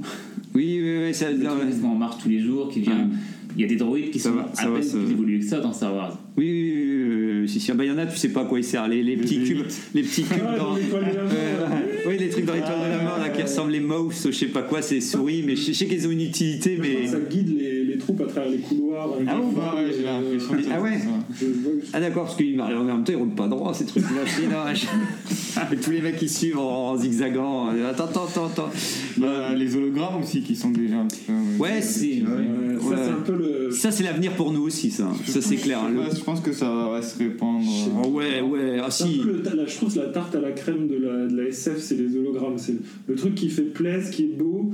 [0.54, 1.66] Oui, oui, oui, ça, Le truc ouais.
[1.70, 3.08] qui se met en marche tous les jours, qui vient.
[3.56, 5.10] Il y a des droïdes qui Ça sont va, ça à va, peine ça plus
[5.12, 6.18] évolués que ça dans Star Wars.
[6.36, 7.70] Oui, oui, oui, oui, oui, si, si.
[7.70, 8.90] Ah bah, il y en a, tu sais pas à quoi ils servent.
[8.90, 10.74] Les, les petits cubes, les petits cubes Ah, dans.
[10.74, 14.46] oui, les trucs dans l'étoile de la mort là, qui ressemblent les mouse, je sais
[14.46, 17.06] pas quoi, c'est souris, mais je sais qu'ils ont une utilité, mais.
[17.06, 19.08] ça guide les, les troupes à travers les couloirs.
[19.14, 20.98] Ah les bon Ouais, j'ai euh, l'impression que Ah ouais
[21.38, 21.46] je
[21.92, 24.86] Ah d'accord, parce qu'en même temps ils roulent pas droit ces trucs-là, c'est dommage.
[25.56, 27.68] Avec tous les mecs qui suivent en, en zigzagant.
[27.88, 28.70] Attends, attends, attends, attends.
[29.16, 31.32] Bah, les hologrammes aussi qui sont déjà un petit peu.
[31.62, 32.22] Ouais, c'est.
[32.22, 33.70] Ouais, ça, c'est un peu le.
[33.70, 35.08] Ça c'est l'avenir pour nous aussi, ça.
[35.26, 35.80] Ça c'est clair.
[35.88, 37.64] Je, Le- sais pas, je pense que ça va se répandre.
[37.66, 39.18] euh, Oh, ouais, ouais, ah si.
[39.22, 41.48] peu le- la- je trouve que la tarte à la crème de la, de la
[41.48, 42.58] SF, c'est les hologrammes.
[42.58, 42.76] C'est
[43.08, 44.72] le truc qui fait plaisir, qui est beau,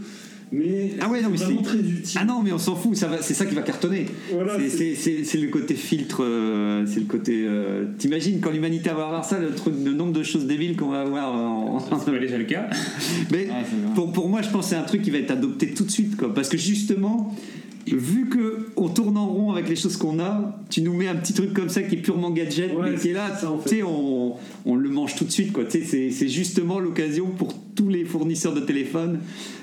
[0.53, 2.19] mais, Ah ouais, non, mais c'est vraiment c'est- très utile.
[2.21, 4.07] Ah non, mais on s'en fout, ça va- c'est ça qui va cartonner.
[4.33, 7.45] Voilà, C'est- c'est- c'est c'est- c'est le côté filtre, euh, c'est le côté.
[7.47, 10.89] euh, T'imagines quand l'humanité va avoir ça, le, truc, le nombre de choses débiles qu'on
[10.89, 11.79] va avoir en.
[11.81, 12.69] C'est pas déjà le cas.
[13.31, 15.31] Mais Ah, c'est pour, pour moi, je pense que c'est un truc qui va être
[15.31, 16.33] adopté tout de suite, quoi.
[16.35, 17.35] Parce que justement,
[17.87, 21.17] vu que on tourne en rond avec les choses qu'on a, tu nous mets un
[21.17, 23.59] petit truc comme ça qui est purement gadget, Ouais, mais qui est là, ça, en
[23.59, 23.71] fait.
[23.71, 24.35] tu sais, on,
[24.67, 25.65] on le mange tout de suite, quoi.
[25.69, 29.19] C'est- c'est justement l'occasion pour tous les fournisseurs de téléphones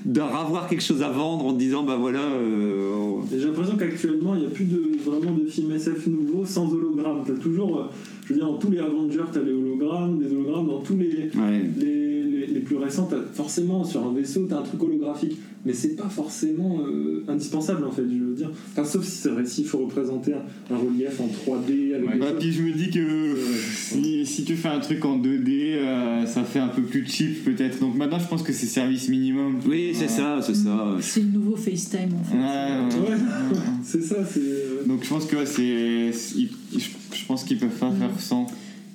[0.06, 2.20] de ravoir quelque chose à vendre en disant, bah voilà.
[2.22, 6.46] euh, on- J'ai l'impression qu'actuellement, il n'y a plus de, vraiment de films SF nouveaux
[6.46, 7.24] sans hologramme.
[7.26, 7.84] T'as toujours, euh,
[8.30, 11.30] je veux dire, dans tous les Avengers, t'as les hologrammes, des hologrammes, dans tous les,
[11.36, 11.62] Ouais.
[11.78, 15.38] les, les, les plus récents, forcément sur un vaisseau, t'as un truc holographique.
[15.66, 18.50] Mais c'est pas forcément euh, indispensable en fait, je veux dire.
[18.72, 22.14] Enfin, sauf si c'est vrai, s'il faut représenter un, un relief en 3D avec Ouais.
[22.14, 25.18] des Bah, choses- puis je me dis que si, si tu fais un truc en
[25.18, 27.82] 2D, euh, ça fait un peu plus cheap peut-être.
[27.82, 29.60] Donc maintenant, je pense que c'est service minimum.
[29.68, 30.96] Oui, c'est ça, c'est ça.
[31.02, 32.38] C'est le nouveau FaceTime en fait.
[32.38, 33.10] Ouais, ouais.
[33.12, 33.18] Ouais,
[33.84, 34.40] c'est ça, c'est.
[34.40, 36.86] euh, Donc je pense que ouais, c'est, je
[37.30, 38.48] pense qu'ils peuvent pas faire sans.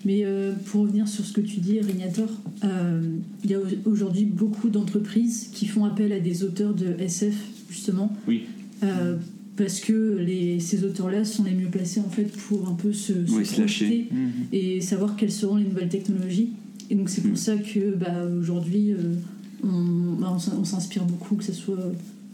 [0.05, 2.29] Mais euh, pour revenir sur ce que tu dis, Rignator,
[2.65, 3.01] euh,
[3.43, 7.35] il y a au- aujourd'hui beaucoup d'entreprises qui font appel à des auteurs de SF,
[7.71, 8.15] justement.
[8.29, 8.43] Oui.
[8.83, 9.17] Euh,
[9.57, 13.25] parce que les, ces auteurs-là sont les mieux placés en fait pour un peu se,
[13.25, 13.87] se Oui, se lâcher.
[13.87, 14.09] projeter
[14.53, 16.51] et savoir quelles seront les nouvelles technologies.
[16.91, 17.37] Et donc c'est pour Mm.
[17.37, 19.15] ça que bah, aujourd'hui euh,
[19.63, 21.79] on, bah, on s'in- on s'inspire beaucoup, que ce soit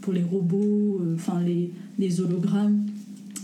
[0.00, 2.86] pour les robots, euh, enfin les, les hologrammes,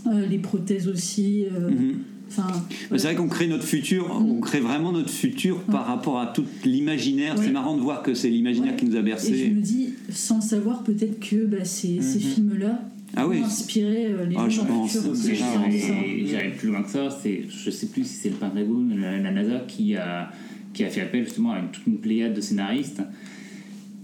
[0.07, 1.45] euh, les prothèses aussi.
[1.45, 1.93] euh, Mhm.
[2.29, 2.47] Enfin,
[2.91, 6.43] C'est vrai qu'on crée notre futur, on crée vraiment notre futur par rapport à tout
[6.65, 7.35] l'imaginaire.
[7.37, 7.45] Ouais.
[7.45, 8.77] C'est marrant de voir que c'est l'imaginaire Ouais.
[8.79, 9.49] qui nous a Et je bercé.
[9.49, 12.81] me dis, sans savoir peut-être que bah, ces, ces films-là
[13.15, 13.39] Ah oui.
[13.39, 14.91] vont inspirer euh, les Ah, je gens le pense.
[14.97, 15.15] futur.
[15.15, 15.45] C'est C'est ça.
[15.53, 15.93] ça, c'est ça.
[16.05, 17.09] Et J'irai plus loin que ça.
[17.09, 20.31] C'est, je sais plus si c'est le Pentagone, la, la NASA qui a,
[20.73, 23.01] qui a fait appel justement à une, toute une pléiade de scénaristes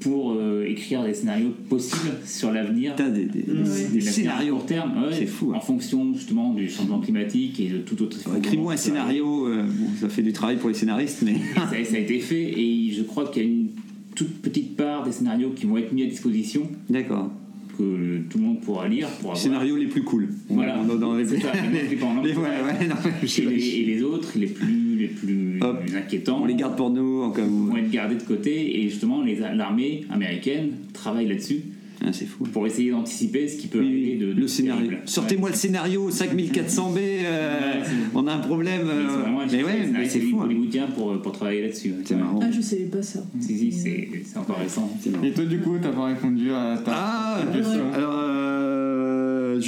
[0.03, 2.93] pour euh, écrire des scénarios possibles sur l'avenir.
[2.95, 3.87] T'as des, des- Ouais.
[3.93, 4.55] des scénarios.
[4.57, 5.57] court terme, ouais, C'est fou, hein.
[5.57, 8.17] En fonction justement du changement climatique et de tout autre.
[8.25, 11.35] Alors, Écris-moi un scénario, euh, bon, ça fait du travail pour les scénaristes, mais.
[11.55, 13.67] Ça, ça a été fait et je crois qu'il y a une
[14.15, 17.31] toute petite part des scénarios qui vont être mis à disposition D'accord.
[17.77, 19.07] Que tout le monde pourra lire.
[19.07, 19.37] Pour Les avoir.
[19.37, 20.29] scénarios les plus cool.
[20.49, 20.77] Voilà.
[20.83, 21.35] Dans les, ça,
[21.71, 25.79] les les- ouais, ouais, non, Et les, et les autres, les plus, les plus Hop.
[25.95, 27.67] inquiétants, on les garde pour nous en cas où.
[27.67, 29.23] vont être gardés de côté et justement
[29.55, 31.61] l'armée américaine travaille là-dessus
[32.05, 32.43] Ah, c'est fou.
[32.45, 34.91] pour essayer d'anticiper ce qui peut Oui, arriver de, de le scénario.
[35.05, 38.81] Sortez-moi le scénario 5400B, euh, Ouais, on a un problème.
[38.87, 40.39] Euh, mais ouais, mais c'est fou.
[40.41, 40.45] hein.
[40.45, 41.89] hollywoodien pour, pour travailler là-dessus.
[41.89, 41.95] ouais.
[42.03, 42.39] C'est marrant.
[42.41, 43.23] Ah, je savais pas ça.
[43.39, 44.89] Si, si, c'est c'est encore récent.
[45.23, 47.91] Et toi, du coup, t'as pas répondu à ta, Ah, question.
[47.93, 48.82] alors euh,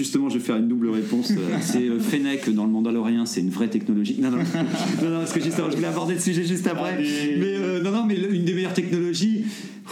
[0.06, 1.32] justement, je vais faire une double réponse.
[1.32, 4.16] Euh, c'est euh, Fennec dans le Mandalorien, c'est une vraie technologie.
[4.20, 4.38] Non, non,
[5.04, 6.94] non, non, parce que justement, je voulais aborder le sujet juste après.
[6.94, 7.36] Allez.
[7.40, 9.44] Mais euh, non, non, mais une des meilleures technologies.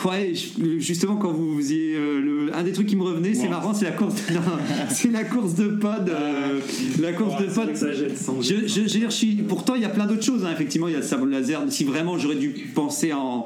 [0.05, 0.33] Ouais,
[0.79, 3.49] justement, quand vous faisiez euh, le, un des trucs qui me revenait, c'est Wow.
[3.51, 4.15] marrant, c'est la course.
[4.33, 4.41] non,
[4.89, 6.09] c'est la course de pod.
[6.09, 6.59] euh,
[6.99, 7.71] la course de pod.
[7.71, 10.23] que ça jette sans Je, je, je je suis- pourtant, il y a plein d'autres
[10.23, 10.45] choses.
[10.45, 10.49] hein.
[10.51, 11.61] Effectivement, il y a le sabre laser.
[11.69, 13.45] Si vraiment j'aurais dû penser en,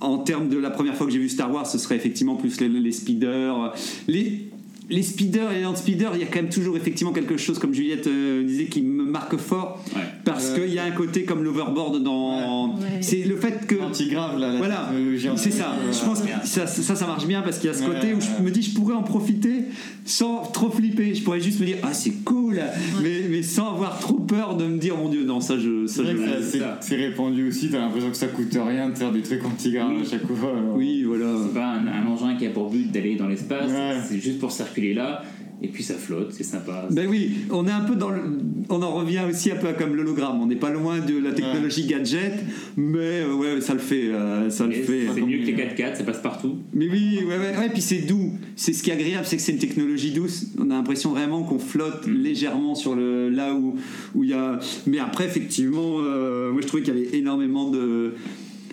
[0.00, 2.60] en termes de la première fois que j'ai vu Star Wars, ce serait effectivement plus
[2.60, 3.72] les, les speeders.
[4.06, 4.50] Les,
[4.88, 7.74] les speeders et les non-speeders, il y a quand même toujours effectivement quelque chose, comme
[7.74, 9.82] Juliette euh, disait, qui me marque fort.
[9.94, 10.02] Ouais.
[10.24, 10.60] Parce Ouais.
[10.66, 12.74] qu'il y a un côté comme l'overboard dans.
[12.76, 12.82] Ouais.
[13.00, 13.76] C'est le fait que.
[13.80, 14.52] Anti-grave, là.
[14.52, 14.90] la Voilà,
[15.36, 15.74] c'est ça.
[15.92, 18.18] Je pense que ça, ça, ça marche bien parce qu'il y a ce côté où
[18.20, 19.64] je me dis je pourrais en profiter
[20.04, 21.14] sans trop flipper.
[21.14, 22.60] Je pourrais juste me dire ah c'est cool,
[23.02, 26.04] mais, mais sans avoir trop peur de me dire mon dieu non ça je C'est
[26.04, 26.56] ça je.
[26.80, 30.02] c'est- répandu aussi, t'as l'impression que ça coûte rien de faire des trucs anti-grave Oui.
[30.06, 30.50] à chaque fois.
[30.56, 30.76] alors.
[30.76, 31.26] Oui voilà.
[31.44, 34.00] C'est pas un, un engin qui a pour but d'aller dans l'espace, Ouais.
[34.08, 35.22] c'est juste pour circuler là,
[35.62, 36.86] et puis ça flotte, c'est sympa.
[36.90, 38.20] Ben oui, on est un peu dans le,
[38.68, 40.40] on en revient aussi un peu comme l'hologramme.
[40.42, 42.34] On n'est pas loin de la technologie gadget,
[42.76, 45.06] mais euh, ouais ça le fait, euh, ça le fait.
[45.14, 46.58] C'est mieux que les 4x4, ça passe partout.
[46.74, 48.32] Mais oui, ouais, ouais, ouais, puis c'est doux.
[48.54, 50.48] C'est ce qui est agréable, c'est que c'est une technologie douce.
[50.58, 53.76] On a l'impression vraiment qu'on flotte légèrement sur le là où
[54.14, 54.58] où il y a.
[54.86, 58.14] Mais après, effectivement, euh, moi je trouvais qu'il y avait énormément de.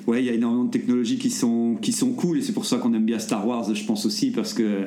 [0.05, 2.65] Ouais, il y a énormément de technologies qui sont qui sont cool et c'est pour
[2.65, 4.81] ça qu'on aime bien Star Wars, je pense aussi parce que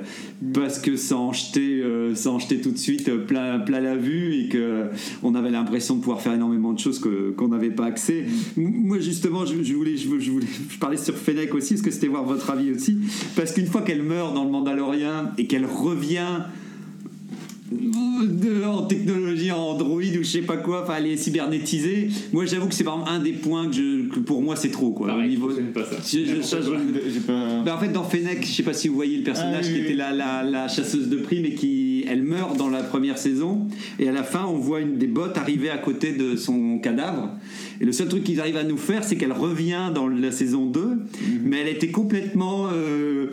[0.52, 3.80] parce que ça en jetait euh, ça en jetait tout de suite euh, plein plein
[3.80, 4.84] la vue et que
[5.22, 8.26] on avait l'impression de pouvoir faire énormément de choses que qu'on n'avait pas accès.
[8.58, 11.82] M- Moi justement, je, je voulais je, je voulais je parlais sur Fennec aussi parce
[11.82, 12.98] que c'était voir votre avis aussi
[13.36, 16.42] parce qu'une fois qu'elle meurt dans le Mandalorien et qu'elle revient
[17.72, 22.08] de- en technologie en Android ou je sais pas quoi, enfin elle est cybernétisée.
[22.32, 24.90] Moi j'avoue que c'est vraiment un des points que, je- que pour moi c'est trop
[24.90, 25.08] quoi.
[25.08, 25.96] Pareil, au niveau je pas ça.
[26.04, 27.62] Je- je- ça, je- J'ai pas.
[27.64, 29.72] bah, en fait, dans Fennec, je sais pas si vous voyez le personnage Ah, oui,
[29.74, 29.84] qui oui.
[29.86, 33.66] était la, la, la chasseuse de primes et qui elle meurt dans la première saison.
[33.98, 37.30] Et à la fin, on voit une des bottes arriver à côté de son cadavre.
[37.80, 40.66] Et le seul truc qu'ils arrivent à nous faire, c'est qu'elle revient dans la saison
[40.66, 40.98] 2, Mhm.
[41.44, 42.68] mais elle était complètement.
[42.72, 43.26] euh,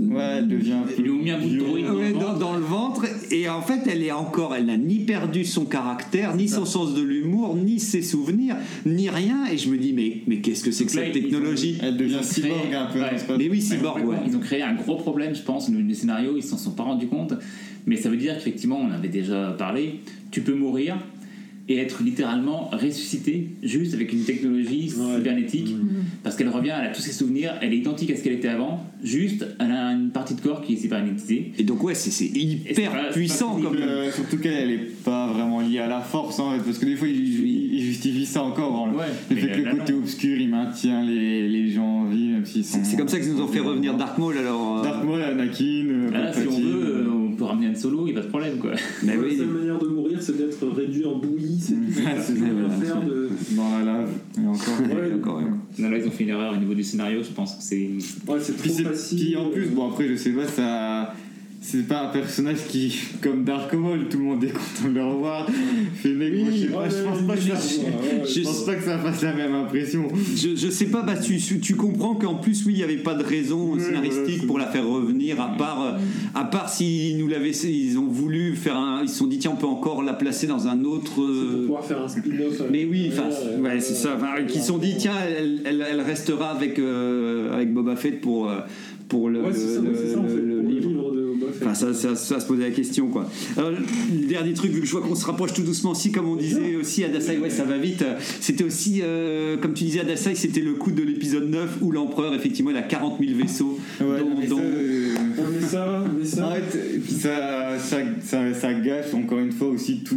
[0.00, 0.78] Ouais, elle devient.
[0.96, 1.90] Ils lui ont mis un bout de droïde.
[1.90, 5.44] ouais, dans, dans le ventre et en fait elle est encore elle n'a ni perdu
[5.44, 9.76] son caractère ni son sens de l'humour ni ses souvenirs ni rien et je me
[9.76, 12.42] dis mais mais qu'est-ce que c'est que Là, cette ont- technologie Elle devient ont créé-
[12.42, 13.00] cyborg un peu.
[13.00, 13.36] ouais.
[13.38, 14.16] mais oui cyborg ouais.
[14.26, 16.84] Ils ont créé un gros problème, je pense, le, le scénario, ils s'en sont pas
[16.84, 17.34] rendus compte.
[17.86, 20.96] Mais ça veut dire qu'effectivement, on avait déjà parlé, tu peux mourir
[21.70, 25.16] et être littéralement ressuscité juste avec une technologie Ouais.
[25.16, 25.74] cybernétique
[26.24, 28.48] parce qu'elle revient, elle a tous ses souvenirs, elle est identique à ce qu'elle était
[28.48, 31.52] avant, juste elle a une partie de corps qui est cybernétisée.
[31.58, 35.32] et donc ouais c'est hyper pas- puissant pas comme Euh, surtout qu'elle elle est pas
[35.32, 37.16] vraiment liée à la force en fait, parce que des fois ils,
[37.46, 39.98] ils- ils justifient ça encore en Ouais, le mais fait que le côté non.
[40.00, 43.20] obscur il maintient les, les gens en vie même s'ils sont C'est c'est comme ça
[43.20, 44.78] qu'ils nous ont fait revenir Dark Maul alors.
[44.80, 47.74] euh, Dark Maul Anakin euh, Là, si on veut, euh, euh, on peut ramener un
[47.74, 48.72] solo, il n'y a pas de problème quoi.
[49.02, 49.36] mais La oui.
[49.36, 51.58] seule manière de mourir, c'est d'être réduit en bouillie.
[51.58, 51.90] C'est tout.
[51.92, 53.28] Faire de.
[53.56, 55.44] dans la lave et encore Ouais, Encore, ouais.
[55.78, 57.90] Non, là, ils ont fait une erreur au niveau du scénario, je pense que c'est.
[58.28, 59.18] Ouais, c'est Puis, trop c'est- facile.
[59.18, 61.14] puis en plus, bon après je sais pas, ça.
[61.62, 65.04] C'est pas un personnage qui, comme Dark Maul, tout le monde est content de le
[65.04, 65.46] revoir.
[65.96, 67.54] Fennec, moi, je sais pas, je pense pas que ça,
[68.26, 70.08] je pense pas que ça fasse la même impression.
[70.34, 73.14] Je, je sais pas, bah, tu, tu comprends qu'en plus, oui, il n'y avait pas
[73.14, 75.98] de raison Ouais, scénaristique pour la faire revenir, à part, euh,
[76.34, 79.52] à part s'ils nous l'avaient, ils ont voulu faire un, ils se sont dit, tiens,
[79.54, 81.12] on peut encore la placer dans un autre.
[81.14, 82.62] Pour euh, pouvoir faire un spin-off.
[82.72, 83.28] mais oui, enfin,
[83.60, 84.16] Ouais, ouais, c'est ça.
[84.48, 88.48] Qui se sont dit, tiens, elle, elle, elle restera avec, euh, avec Boba Fett pour,
[88.48, 88.60] euh,
[89.08, 90.88] pour le, Ouais, c'est ça, le- ça, fait, le- le livre.
[90.88, 91.19] livre de.
[91.60, 93.28] Enfin, ça, ça, ça se posait la question, quoi.
[93.56, 96.28] Alors, le dernier truc, vu que je vois qu'on se rapproche tout doucement aussi, comme
[96.28, 98.04] on disait aussi, Adasai, ouais, ça va vite.
[98.40, 102.34] C'était aussi, euh, comme tu disais, Adasai, c'était le coup de l'épisode 9 où l'empereur,
[102.34, 103.78] effectivement, il a 40 000 vaisseaux.
[104.00, 105.14] Ouais, dont- mais dont- ça, euh,
[105.52, 106.44] mais ça, mais ça.
[106.46, 110.16] Arrête, et puis ça, ça, ça, ça gâche encore une fois aussi tout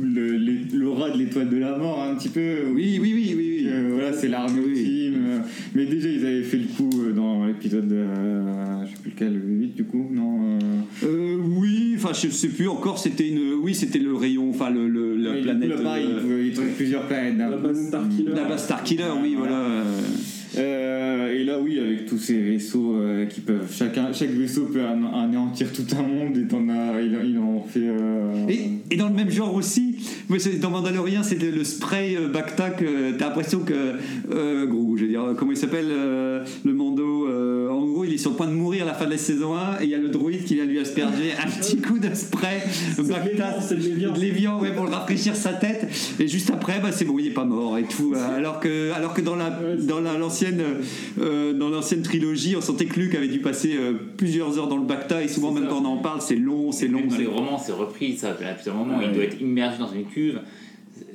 [0.73, 2.41] l'aura de l'étoile de la mort, un petit peu.
[2.73, 3.35] Oui, oui, oui, oui.
[3.37, 3.67] oui.
[3.67, 4.79] Euh, voilà, c'est l'armée Oui.
[4.79, 5.41] ultime.
[5.75, 9.33] Mais déjà, ils avaient fait le coup euh, dans l'épisode, euh, je sais plus lequel,
[9.33, 10.57] le 8 du coup, non
[11.03, 13.53] euh, oui, enfin, je sais plus encore, c'était une.
[13.61, 15.69] Oui, c'était le rayon, enfin, le, le- la du coup, planète.
[15.83, 18.29] là, euh, pouvaient- ils trouvent plusieurs planètes La base Starkiller.
[18.35, 19.63] la base Starkiller, oui, voilà.
[20.55, 23.67] Euh, et là, oui, avec tous ces vaisseaux euh, qui peuvent.
[23.71, 27.01] Chacun, chaque vaisseau peut an- anéantir tout un monde et t'en as.
[27.01, 27.79] Ils, ils en ont fait.
[27.83, 29.95] euh, Et, et dans le même genre aussi,
[30.37, 33.73] c'est- dans Mandalorian, c'était le spray euh, Bacta que t'as l'impression que.
[34.31, 38.13] Euh, gros, je veux dire, comment il s'appelle euh, Le Mando euh, En gros, il
[38.13, 39.89] est sur le point de mourir à la fin de la saison 1 et il
[39.89, 42.61] y a le droïde qui vient lui asperger un petit coup de spray
[42.97, 43.25] de Bacta.
[43.25, 44.59] l'évian, c'est de l'évian.
[44.59, 45.87] ouais, pour le rafraîchir sa tête.
[46.19, 48.13] Et juste après, bah, c'est bon, il est pas mort et tout.
[48.35, 49.49] Alors que, alors que dans la,
[49.87, 50.61] dans la, l'ancienne,
[51.21, 54.77] euh, dans l'ancienne trilogie, on sentait que Luke avait dû passer euh, plusieurs heures dans
[54.77, 55.69] le Bacta et souvent, même ça.
[55.69, 57.01] quand on en parle, c'est long, c'est long.
[57.01, 59.05] Dans c'est les romans, c'est repris, ça, à plusieurs moments, Ouais.
[59.07, 60.39] il doit être immergé dans une cuve.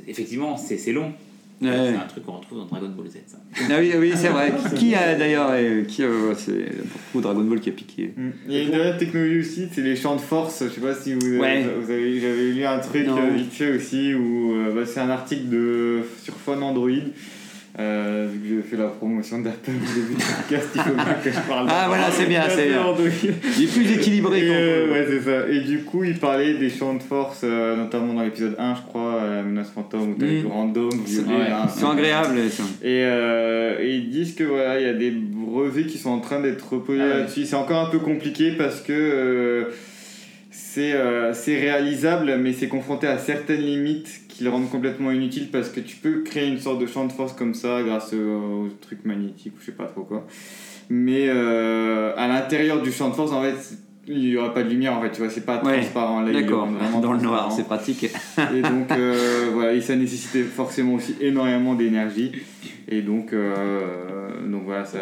[0.06, 1.12] Effectivement, c'est long.
[1.60, 1.70] Ouais.
[1.72, 3.38] C'est un truc qu'on retrouve dans Dragon Ball Z, ça.
[3.68, 4.52] Ah oui, oui c'est vrai.
[4.70, 8.12] Qui, qui a d'ailleurs, euh, qui euh, c'est beaucoup Dragon Ball qui a piqué.
[8.16, 8.28] Mm.
[8.46, 10.62] Il y a une dernière technologie aussi, c'est les champs de force.
[10.64, 11.66] Je sais pas si vous avez, Ouais.
[11.82, 15.10] vous avez j'avais lu un truc euh, vite fait aussi où euh, bah, c'est un
[15.10, 16.90] article de sur Phone Android.
[17.80, 21.14] Euh, vu que j'ai fait la promotion d'Apple au début du podcast, il faut bien
[21.22, 21.68] que je parle.
[21.70, 22.82] Ah, voilà, c'est bien, c'est bien.
[23.56, 25.48] Il est plus équilibré Et, euh, ouais, c'est ça.
[25.48, 28.80] Et du coup, il parlait des champs de force, euh, notamment dans l'épisode 1, je
[28.82, 30.40] crois, euh, la menace fantôme, où t'as Mm.
[30.40, 31.28] du random, violet.
[31.28, 32.38] Ouais, là, C'est agréable.
[32.50, 32.64] ça.
[32.82, 36.40] Et, et ils disent que voilà, il y a des brevets qui sont en train
[36.40, 37.14] d'être reposés Ah ouais.
[37.20, 37.46] là-dessus.
[37.46, 39.68] C'est encore un peu compliqué parce que
[40.50, 40.94] c'est
[41.32, 45.80] c'est réalisable, mais c'est confronté à certaines limites qui le rendent complètement inutile parce que
[45.80, 49.04] tu peux créer une sorte de champ de force comme ça grâce au, au truc
[49.04, 50.28] magnétique ou je sais pas trop quoi.
[50.88, 53.56] Mais euh, à l'intérieur du champ de force, en fait,
[54.06, 56.20] il n'y aura pas de lumière en fait, tu vois, c'est pas Ouais, transparent.
[56.20, 56.66] Là, D'accord.
[56.68, 58.04] vraiment Dans le noir, c'est pratique.
[58.04, 62.30] Et donc, euh, voilà, et ça nécessitait forcément aussi énormément d'énergie.
[62.88, 63.80] Et donc, euh,
[64.50, 64.98] donc voilà, ça,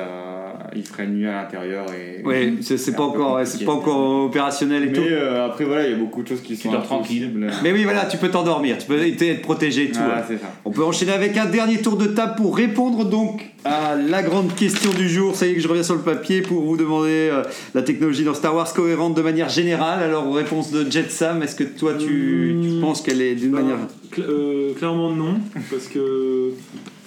[0.74, 1.86] il ferait nuit à l'intérieur.
[1.92, 5.02] Et, Ouais, c'est pas encore, pas encore opérationnel et Mais tout.
[5.02, 7.24] euh, après, voilà, il y a beaucoup de choses qui sont dors tranquille.
[7.36, 7.52] impossibles.
[7.62, 9.98] Mais oui, voilà, tu peux t'endormir, tu peux être protégé et tout.
[10.00, 10.22] Voilà, ouais.
[10.26, 10.52] c'est ça.
[10.64, 14.54] On peut enchaîner avec un dernier tour de table pour répondre donc à la grande
[14.54, 15.34] question du jour.
[15.36, 17.42] Ça y est que je reviens sur le papier pour vous demander euh,
[17.74, 20.02] la technologie dans Star Wars cohérente de manière générale.
[20.02, 23.78] Alors, réponse de Jet Sam, est-ce que toi tu, tu penses qu'elle est d'une manière.
[24.12, 25.34] cl- euh, clairement non,
[25.70, 26.50] parce que.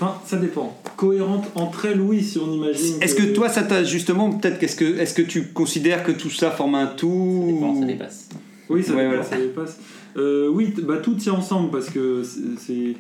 [0.01, 0.77] Enfin, ça dépend.
[0.95, 3.01] Cohérente entre elles, oui, si on imagine.
[3.01, 6.29] Est-ce que toi ça t'a justement, peut-être qu'est-ce que, est-ce que tu considères que tout
[6.29, 8.29] ça forme un tout Ça dépend, ça dépasse.
[8.69, 9.27] Oui, ça Ouais, dépasse.
[9.27, 9.41] voilà.
[9.41, 9.79] ça dépasse.
[10.17, 12.23] Euh, oui, bah, tout tient ensemble parce que
[12.57, 12.95] c'est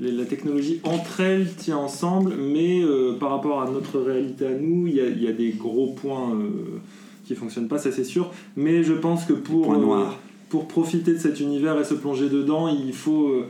[0.00, 4.86] la technologie entre elles tient ensemble, mais euh, par rapport à notre réalité à nous,
[4.86, 6.80] il y a, il y a des gros points euh,
[7.26, 8.30] qui fonctionnent pas, ça c'est sûr.
[8.56, 10.06] Mais je pense que pour, euh,
[10.48, 13.46] pour profiter de cet univers et se plonger dedans, il faut euh,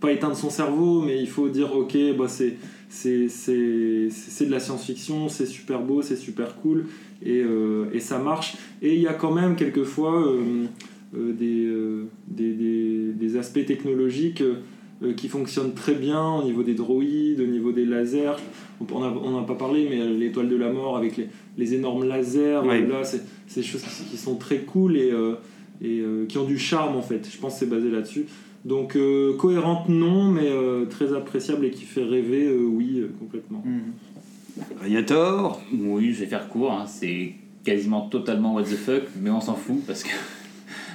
[0.00, 2.56] pas éteindre son cerveau, mais il faut dire ok, bah, c'est
[3.12, 6.86] de la science-fiction, c'est super beau, c'est super cool,
[7.22, 8.56] et, euh, et ça marche.
[8.80, 10.64] Et il y a quand même quelquefois euh,
[11.14, 11.68] euh, des,
[12.28, 14.42] des, des, des aspects technologiques
[15.16, 18.36] qui fonctionnent très bien au niveau des droïdes, au niveau des lasers.
[18.90, 22.04] On n'a on a pas parlé, mais l'étoile de la mort avec les, les énormes
[22.04, 25.12] lasers, euh, là, c'est c'est des choses qui, qui sont très cool et,
[25.82, 27.28] et qui ont du charme en fait.
[27.30, 28.26] Je pense que c'est basé là-dessus.
[28.64, 33.10] Donc euh, cohérente non, mais euh, très appréciable et qui fait rêver, euh, oui, euh,
[33.18, 33.62] complètement.
[34.80, 36.72] Radiator Oui, je vais faire court.
[36.72, 37.32] hein, C'est
[37.64, 40.10] quasiment totalement what the fuck, mais on s'en fout parce que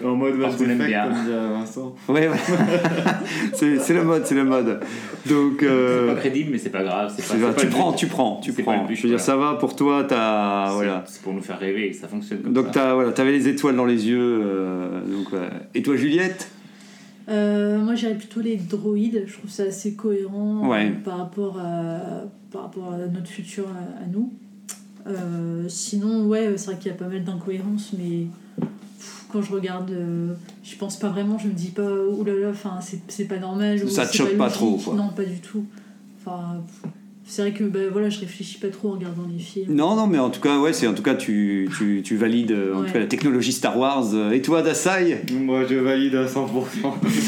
[0.03, 1.03] En mode what the fuck, bien.
[1.09, 1.95] comme dirait Vincent.
[2.07, 2.37] Ouais, ouais.
[3.53, 4.79] c'est c'est le mode, c'est le mode.
[5.27, 5.63] Donc.
[5.63, 7.11] euh, c'est pas crédible, mais c'est pas grave.
[7.17, 8.87] C'est pas, c'est pas tu prends, tu prends, tu C'est pas prends.
[8.93, 10.67] Je veux dire, ça va pour toi, t'as.
[10.67, 11.03] C'est- Voilà.
[11.07, 12.71] C'est pour nous faire rêver ça fonctionne comme Donc ça.
[12.73, 14.19] t'as voilà, avais les étoiles dans les yeux.
[14.43, 15.29] euh, donc.
[15.73, 16.51] Et toi, Juliette?
[17.27, 19.23] Euh, moi, j'irais plutôt les droïdes.
[19.25, 20.87] Je trouve ça assez cohérent Ouais.
[20.91, 21.99] euh, par, rapport à,
[22.51, 24.31] par rapport à notre futur à, à nous.
[25.07, 28.27] Euh, sinon, ouais, c'est vrai qu'il y a pas mal d'incohérences, mais
[28.59, 31.37] pff, quand je regarde, euh, je pense pas vraiment.
[31.37, 33.83] Je me dis pas, oulala, enfin, c'est c'est pas normal.
[33.83, 34.95] ou Ça te choque pas trop, quoi.
[34.95, 35.65] Non, pas du tout.
[36.19, 36.91] Enfin, pff,
[37.27, 39.73] c'est vrai que bah, voilà, je réfléchis pas trop en regardant les films.
[39.73, 42.51] Non, non, mais en tout cas, ouais, c'est en tout cas tu, tu, tu valides
[42.51, 42.87] euh, en Ouais.
[42.87, 44.05] tout cas la technologie Star Wars.
[44.13, 46.47] Euh, Et toi, Dasai, Moi, je valide à 100%.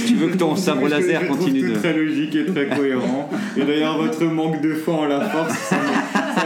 [0.07, 1.73] tu veux que ton sabre laser je trouve continue tout de.
[1.75, 3.29] très logique et très cohérent.
[3.57, 5.77] Et d'ailleurs, votre manque de foi en la force, ça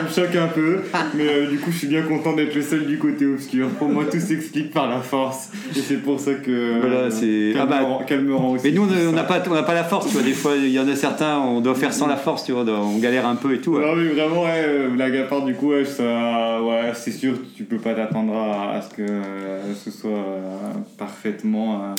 [0.04, 0.80] me, ça me choque un peu.
[1.16, 3.70] Mais euh, du coup, je suis bien content d'être le seul du côté obscur.
[3.70, 5.50] Pour moi, tout s'explique par la force.
[5.76, 6.80] Et c'est pour ça que.
[6.80, 8.68] Voilà, euh, c'est- qu'elle ah bah, me rend- qu'elle me rend aussi.
[8.68, 10.24] Mais nous, on n'a pas, on n'a pas la force, tu vois.
[10.24, 12.64] Des fois, il y en a certains, on doit faire sans la force, tu vois.
[12.64, 13.74] On galère un peu et tout.
[13.76, 13.86] ouais.
[13.86, 17.34] Non, mais vraiment, ouais, euh, blague à part, du coup, ouais, ça, ouais, c'est sûr,
[17.56, 21.96] tu peux pas t'attendre à, à ce que euh, ce soit euh, parfaitement euh,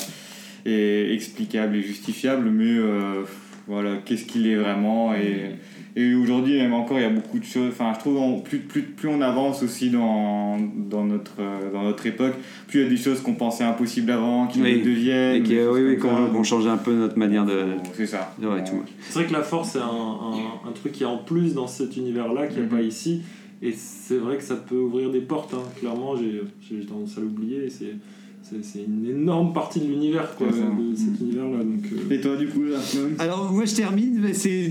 [0.65, 3.23] et explicable et justifiable, mais euh,
[3.67, 5.51] voilà, qu'est-ce qu'il est vraiment et,
[5.95, 7.69] et aujourd'hui, même encore, il y a beaucoup de choses.
[7.71, 10.57] Enfin, je trouve on- plus, plus, plus on avance aussi dans,
[10.89, 12.33] dans, notre, euh, dans notre époque,
[12.67, 14.81] plus il y a des choses qu'on pensait impossibles avant, qui Oui.
[14.81, 15.35] deviennent.
[15.37, 17.63] Et qui, oui, oui, qu'on change un peu notre manière de.
[17.93, 18.33] C'est ça.
[18.41, 18.81] de- ouais, tout.
[19.09, 21.67] C'est vrai que la force, c'est un, un, un truc qui est en plus dans
[21.67, 22.69] cet univers-là, qu'il n'y a Mhm.
[22.77, 23.21] pas ici.
[23.61, 25.53] Et c'est vrai que ça peut ouvrir des portes.
[25.53, 25.63] hein.
[25.79, 27.69] Clairement, j'ai j'ai tendance à l'oublier.
[27.69, 27.93] C'est
[28.41, 31.59] c'est- c'est une énorme partie de l'univers, quoi, de cet univers-là.
[31.63, 32.77] Donc, euh, Et toi, du coup, là,
[33.19, 34.69] Alors moi je termine, c'est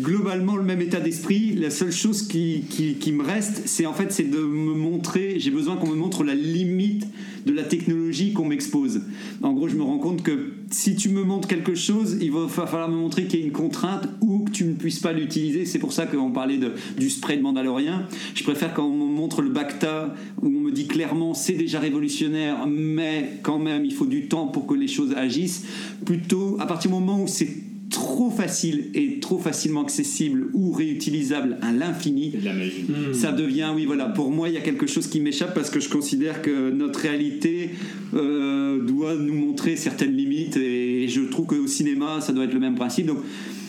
[0.00, 1.54] globalement le même état d'esprit.
[1.54, 5.50] La seule chose qui, qui, me reste, c'est en fait c'est de me montrer, j'ai
[5.50, 7.06] besoin qu'on me montre la limite
[7.46, 9.02] de la technologie qu'on m'expose.
[9.42, 12.46] En gros je me rends compte que si tu me montres quelque chose, il va
[12.48, 15.12] fa- falloir me montrer qu'il y a une contrainte ou que tu ne puisses pas
[15.12, 15.64] l'utiliser.
[15.64, 18.06] C'est pour ça qu'on parlait de, du spray de Mandalorien.
[18.34, 21.80] Je préfère quand on me montre le Bacta, où on me dit clairement c'est déjà
[21.80, 25.64] révolutionnaire, mais quand même il faut du temps pour que les choses agissent,
[26.04, 27.48] plutôt à partir du moment où c'est
[27.90, 32.84] trop facile et trop facilement accessible ou réutilisable à l'infini, C'est de la magie.
[32.88, 33.14] hmm.
[33.14, 35.80] ça devient, oui, voilà, pour moi, il y a quelque chose qui m'échappe parce que
[35.80, 37.70] je considère que notre réalité
[38.14, 42.60] euh, doit nous montrer certaines limites et je trouve qu'au cinéma, ça doit être le
[42.60, 43.06] même principe.
[43.06, 43.18] Donc,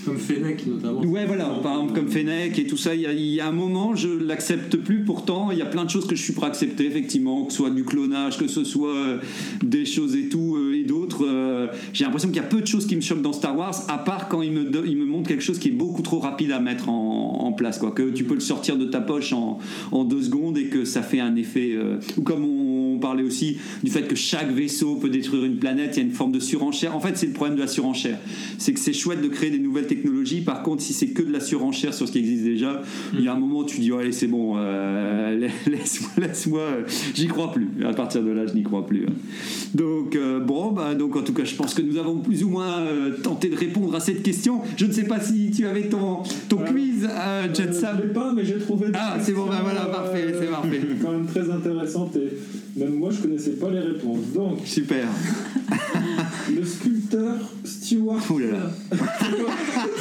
[0.06, 1.02] Comme Fennec notamment.
[1.02, 4.08] Ouais, voilà, par exemple, comme Fennec et tout ça, il y, a- un moment, je
[4.10, 5.04] l'accepte plus.
[5.04, 7.52] Pourtant, il y a plein de choses que je suis prêt à accepter, effectivement, que
[7.52, 9.18] ce soit du clonage, que ce soit euh,
[9.64, 11.26] des choses et tout, euh, et d'autres.
[11.28, 13.76] euh, J'ai l'impression qu'il y a peu de choses qui me choquent dans Star Wars,
[13.90, 16.60] à part quand il me, me montre quelque chose qui est beaucoup trop rapide à
[16.60, 17.92] mettre en, place, quoi.
[17.92, 19.60] Que tu peux le sortir de ta poche en,
[19.92, 21.78] en deux secondes et que ça fait un effet.
[22.18, 22.71] ou comme on
[23.02, 26.14] parlait aussi du fait que chaque vaisseau peut détruire une planète, il y a une
[26.14, 26.96] forme de surenchère.
[26.96, 28.18] En fait, c'est le problème de la surenchère.
[28.58, 30.40] C'est que c'est chouette de créer des nouvelles technologies.
[30.42, 32.82] Par contre, si c'est que de la surenchère sur ce qui existe déjà,
[33.14, 35.38] il y a un moment où tu dis, oh, allez, c'est bon, euh,
[35.68, 36.84] laisse-moi, laisse-moi, euh,
[37.14, 37.68] j'y crois plus.
[37.86, 39.06] À partir de là, je n'y crois plus.
[39.74, 42.50] Donc, euh, bon, bah, donc en tout cas, je pense que nous avons plus ou
[42.50, 44.62] moins euh, tenté de répondre à cette question.
[44.78, 47.98] Je ne sais pas si tu avais ton, ton quiz, euh, Jet Euh, Sam.
[47.98, 48.88] je l'ai pas, mais j'ai trouvé.
[48.94, 50.82] Ah, c'est bon, bah voilà, parfait, c'est parfait.
[51.02, 52.30] Quand même très intéressantes et
[52.76, 54.26] même moi je connaissais pas les réponses.
[54.34, 55.08] Donc, Super.
[56.56, 58.22] le sculpteur Stewart.
[58.32, 58.72] Ouh là là.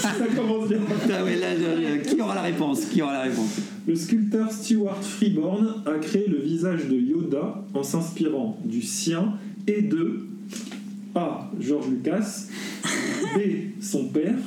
[0.00, 0.78] Ça commence bien.
[0.78, 2.84] Putain, mais là, je- je- qui aura la réponse?
[2.86, 3.56] Qui aura la réponse?
[3.86, 9.34] Le sculpteur Stewart Freeborn a créé le visage de Yoda en s'inspirant du sien
[9.66, 10.20] et de
[11.14, 11.50] A.
[11.60, 12.46] George Lucas,
[13.34, 13.38] B.
[13.80, 14.38] son père,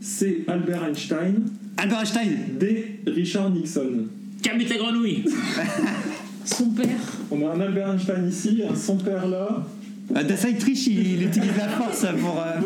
[0.00, 0.44] C.
[0.48, 1.44] Albert Einstein,
[1.76, 3.00] Albert Einstein D.
[3.06, 4.06] Richard Nixon.
[4.42, 5.24] Camille la grenouille
[6.44, 6.88] Son père.
[7.30, 9.66] On a un Albert Einstein ici, un son père là.
[10.16, 12.40] Euh, Dassault triche, il, il utilise la force pour.
[12.40, 12.60] euh,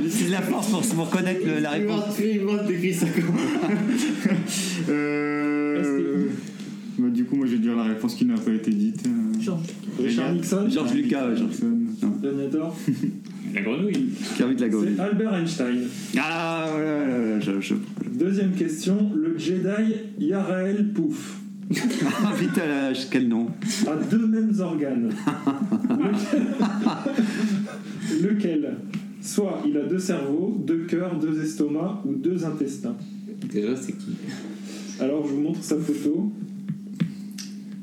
[0.00, 2.14] il utilise la force pour, pour connaître le- la réponse.
[2.16, 3.38] Suivante, t'écris ça comment
[4.88, 6.26] euh...
[6.98, 9.04] bah, Du coup, moi je vais dire la réponse qui n'a pas été dite.
[9.06, 9.66] euh, George.
[10.02, 11.62] Richard Nixon, Georges Lucas, ouais, Georges.
[11.62, 12.10] Nixon.
[12.20, 12.76] Terminator.
[13.54, 14.08] La grenouille
[14.38, 14.94] Kermit la grenouille.
[14.96, 15.80] C'est Albert Einstein.
[16.18, 17.74] Ah, ouais, ouais, ouais, je, je...
[18.10, 21.38] Deuxième question, le Jedi Yarael Pouf
[22.24, 23.46] Ah, putain, là, quel nom
[23.86, 25.10] a deux mêmes organes.
[28.22, 28.76] Lequel, Lequel
[29.20, 32.96] Soit il a deux cerveaux, deux cœurs, deux estomacs ou deux intestins.
[33.50, 34.16] Déjà, c'est qui?
[35.00, 36.32] Alors je vous montre sa photo.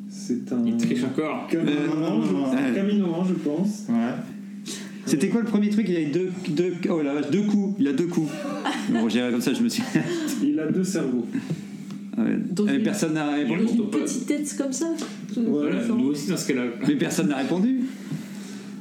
[0.10, 1.48] C'est un Il triche encore.
[1.48, 3.86] camino Euh, je pense.
[3.90, 3.96] Ouais.
[5.06, 5.88] C'était quoi le premier truc?
[5.90, 7.76] Il a eu deux, deux, oh la vache, deux coups.
[7.80, 8.30] Il a deux coups.
[8.92, 9.82] Bon, comme ça, je me suis.
[10.44, 11.26] Il a deux cerveaux.
[12.20, 12.38] Ouais.
[12.52, 13.64] Dans Et une- personne n'a répondu.
[13.78, 14.88] Une petite tête comme ça.
[15.38, 16.64] Voilà, Nous aussi, dans ce cas-là.
[16.88, 17.80] Mais personne n'a répondu.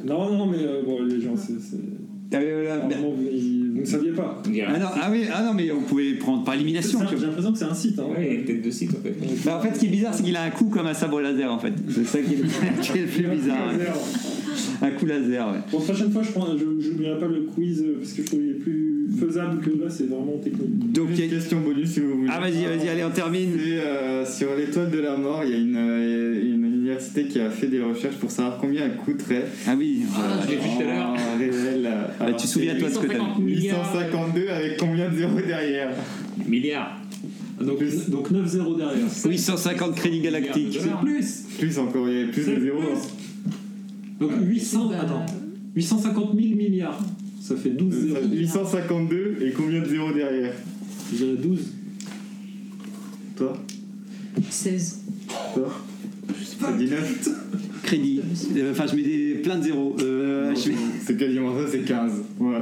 [0.04, 1.60] Non, non, mais euh, bon, les gens, c'est.
[1.60, 1.76] c'est-
[2.32, 2.80] Ah, ouais, voilà.
[2.80, 4.42] Franchement, ils- vous ne saviez pas.
[4.66, 7.00] Ah, non, ah oui, ah non, mais on pouvait prendre par élimination.
[7.08, 7.98] J'ai l'impression que c'est un site.
[7.98, 8.06] Hein.
[8.10, 9.14] Ouais, il y a peut-être deux sites en fait.
[9.44, 11.20] Bah, en fait, ce qui est bizarre, c'est qu'il a un coup comme un sabre
[11.20, 11.72] laser, en fait.
[11.88, 12.36] C'est ça qui est,
[12.82, 13.72] qui est le plus bizarre.
[14.82, 15.58] Un coup laser, ouais.
[15.70, 18.26] Pour la prochaine fois, je prends, je n'oublierai pas le quiz euh, parce que je
[18.26, 20.92] trouve qu'il est plus faisable que là, c'est vraiment technique.
[20.92, 21.34] Donc, il y Une a...
[21.34, 22.30] question bonus si vous voulez.
[22.32, 23.50] Ah, vas-y, vas-y, allez, on termine.
[23.58, 27.50] Euh, sur l'étoile de la mort, il y a une, euh, une université qui a
[27.50, 29.46] fait des recherches pour savoir combien elle coûterait.
[29.66, 30.02] Ah oui.
[30.14, 31.14] Ah, je l'ai vu tout à l'heure.
[31.38, 31.86] réel.
[31.86, 33.92] euh, Ah, alors, tu te souviens, c'est toi, de ce que t'as 850 vu milliards.
[33.94, 35.90] 852 avec combien de zéros derrière
[36.46, 37.00] Milliards.
[37.60, 37.78] Donc,
[38.08, 39.06] donc 9-0 derrière.
[39.26, 40.78] 850 crédits galactiques.
[40.80, 42.78] C'est plus Plus encore, il y avait plus de zéros.
[42.80, 42.86] plus.
[42.88, 43.52] hein.
[44.20, 45.26] Donc 800, Bah, attends,
[45.76, 46.98] 850 000 milliards.
[47.40, 48.16] Ça fait 12 Ça zéros.
[48.30, 50.52] fait 852 et combien de zéros derrière
[51.12, 51.60] Je dirais 12.
[53.36, 53.56] Toi
[54.50, 55.00] 16.
[55.54, 55.68] Toi
[56.60, 57.28] Ça dit 9
[57.82, 58.20] Crédits.
[58.56, 59.96] Euh, Enfin, je mets des, plein de zéros.
[60.02, 60.74] Euh, mets-
[61.06, 62.12] C'est quasiment ça, c'est 15.
[62.38, 62.56] Ouais.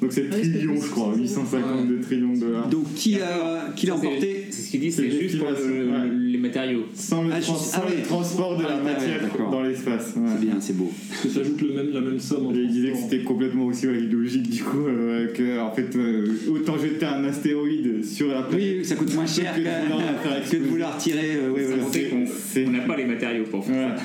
[0.00, 1.12] Donc c'est Ah c'est je crois.
[1.12, 2.68] plus, 852 trillions de dollars.
[2.68, 5.54] Donc, qui a, qui l'a c'est- emporté C'est ce qu'il dit, C'est juste pour le-
[5.90, 6.08] ouais.
[6.40, 6.86] Matériaux.
[6.94, 8.02] Sans le, Ah, je- trans- ah sans le ouais.
[8.02, 9.50] transport de Ah, la ouais, matière d'accord.
[9.50, 10.14] dans l'espace.
[10.16, 10.22] ouais.
[10.38, 10.90] C'est bien, c'est beau.
[11.08, 12.46] Parce que ça ajoute le même, la même somme.
[12.46, 13.10] en Et il disait que transport.
[13.10, 17.24] c'était complètement aussi ouais, illogique du coup euh, que en fait euh, autant jeter un
[17.24, 18.76] astéroïde sur la planète.
[18.78, 20.64] Oui, ça coûte moins cher que de vouloir la faire que, que de exploser.
[20.70, 21.36] vouloir tirer.
[21.36, 21.66] euh, voilà.
[21.92, 23.96] c'est- On c'est- on n'a pas les matériaux pour faire Ouais.
[23.96, 24.02] ça.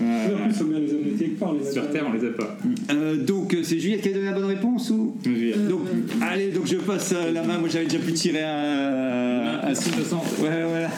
[0.00, 0.30] En Ouais.
[0.48, 1.54] plus, quelque part.
[1.54, 1.90] Les Sur.
[1.90, 2.56] Terre, on les a pas.
[2.92, 5.80] Euh, donc, euh, c'est Juliette qui a donné la bonne réponse ou Euh, Donc,
[6.20, 7.58] allez, donc je passe euh, la main.
[7.58, 9.60] Moi, j'avais déjà pu tirer un.
[9.64, 10.40] un- Un site de centre.
[10.40, 10.88] Ouais, voilà.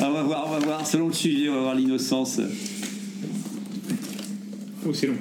[0.00, 0.86] On va voir, on va voir.
[0.86, 2.40] Selon le sujet, on va voir l'innocence.
[4.86, 5.14] Oh, c'est long.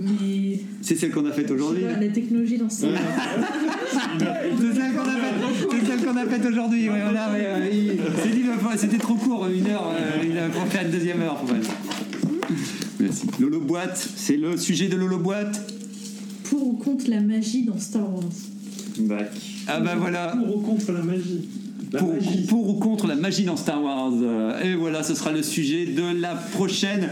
[0.00, 1.82] Mais C'est celle qu'on a faite aujourd'hui.
[1.84, 2.88] pas, la technologie dans ce C'est
[4.74, 5.34] celle qu'on a faite.
[5.70, 6.88] C'est celle qu'on a faite aujourd'hui.
[6.88, 9.90] Ouais, voilà, ouais, ouais, il s'est dit, bah, c'était trop court, une heure.
[9.92, 11.42] euh, il a faire une deuxième heure.
[11.48, 11.58] ouais.
[13.00, 13.26] Merci.
[13.38, 15.72] Lolo Boîte, c'est le sujet de Lolo Boîte.
[16.44, 18.24] Pour ou contre la magie dans Star Wars?
[19.00, 19.30] Bac.
[19.66, 20.36] Ah bah voilà.
[20.36, 21.48] Pour ou contre la magie?
[22.48, 24.12] Pour, ou contre la magie dans Star Wars.
[24.22, 27.08] Euh, Et voilà, ce sera le sujet de la prochaine.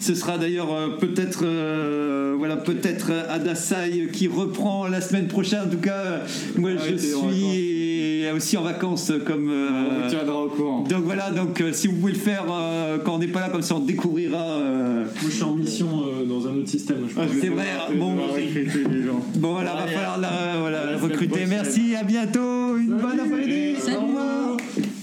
[0.00, 5.60] Ce sera d'ailleurs euh, peut-être euh, voilà peut-être euh, Adasai qui reprend la semaine prochaine.
[5.66, 6.20] En tout cas,
[6.56, 9.48] moi je t'es en suis aussi en vacances comme.
[9.50, 10.82] euh, On vous tiendra au courant.
[10.82, 13.62] donc voilà, donc si vous pouvez le faire euh, quand on n'est pas là, comme
[13.62, 14.42] ça on découvrira.
[14.42, 16.98] euh, Moi, je suis en mission euh, dans un autre système.
[17.08, 17.24] Je pense.
[17.40, 17.64] c'est vrai,
[17.96, 19.24] bon, recruter des gens.
[19.36, 21.46] bon voilà, va falloir la, voilà, la recruter.
[21.48, 23.74] Merci, à bientôt, une bonne après-midi,
[24.14, 24.95] world.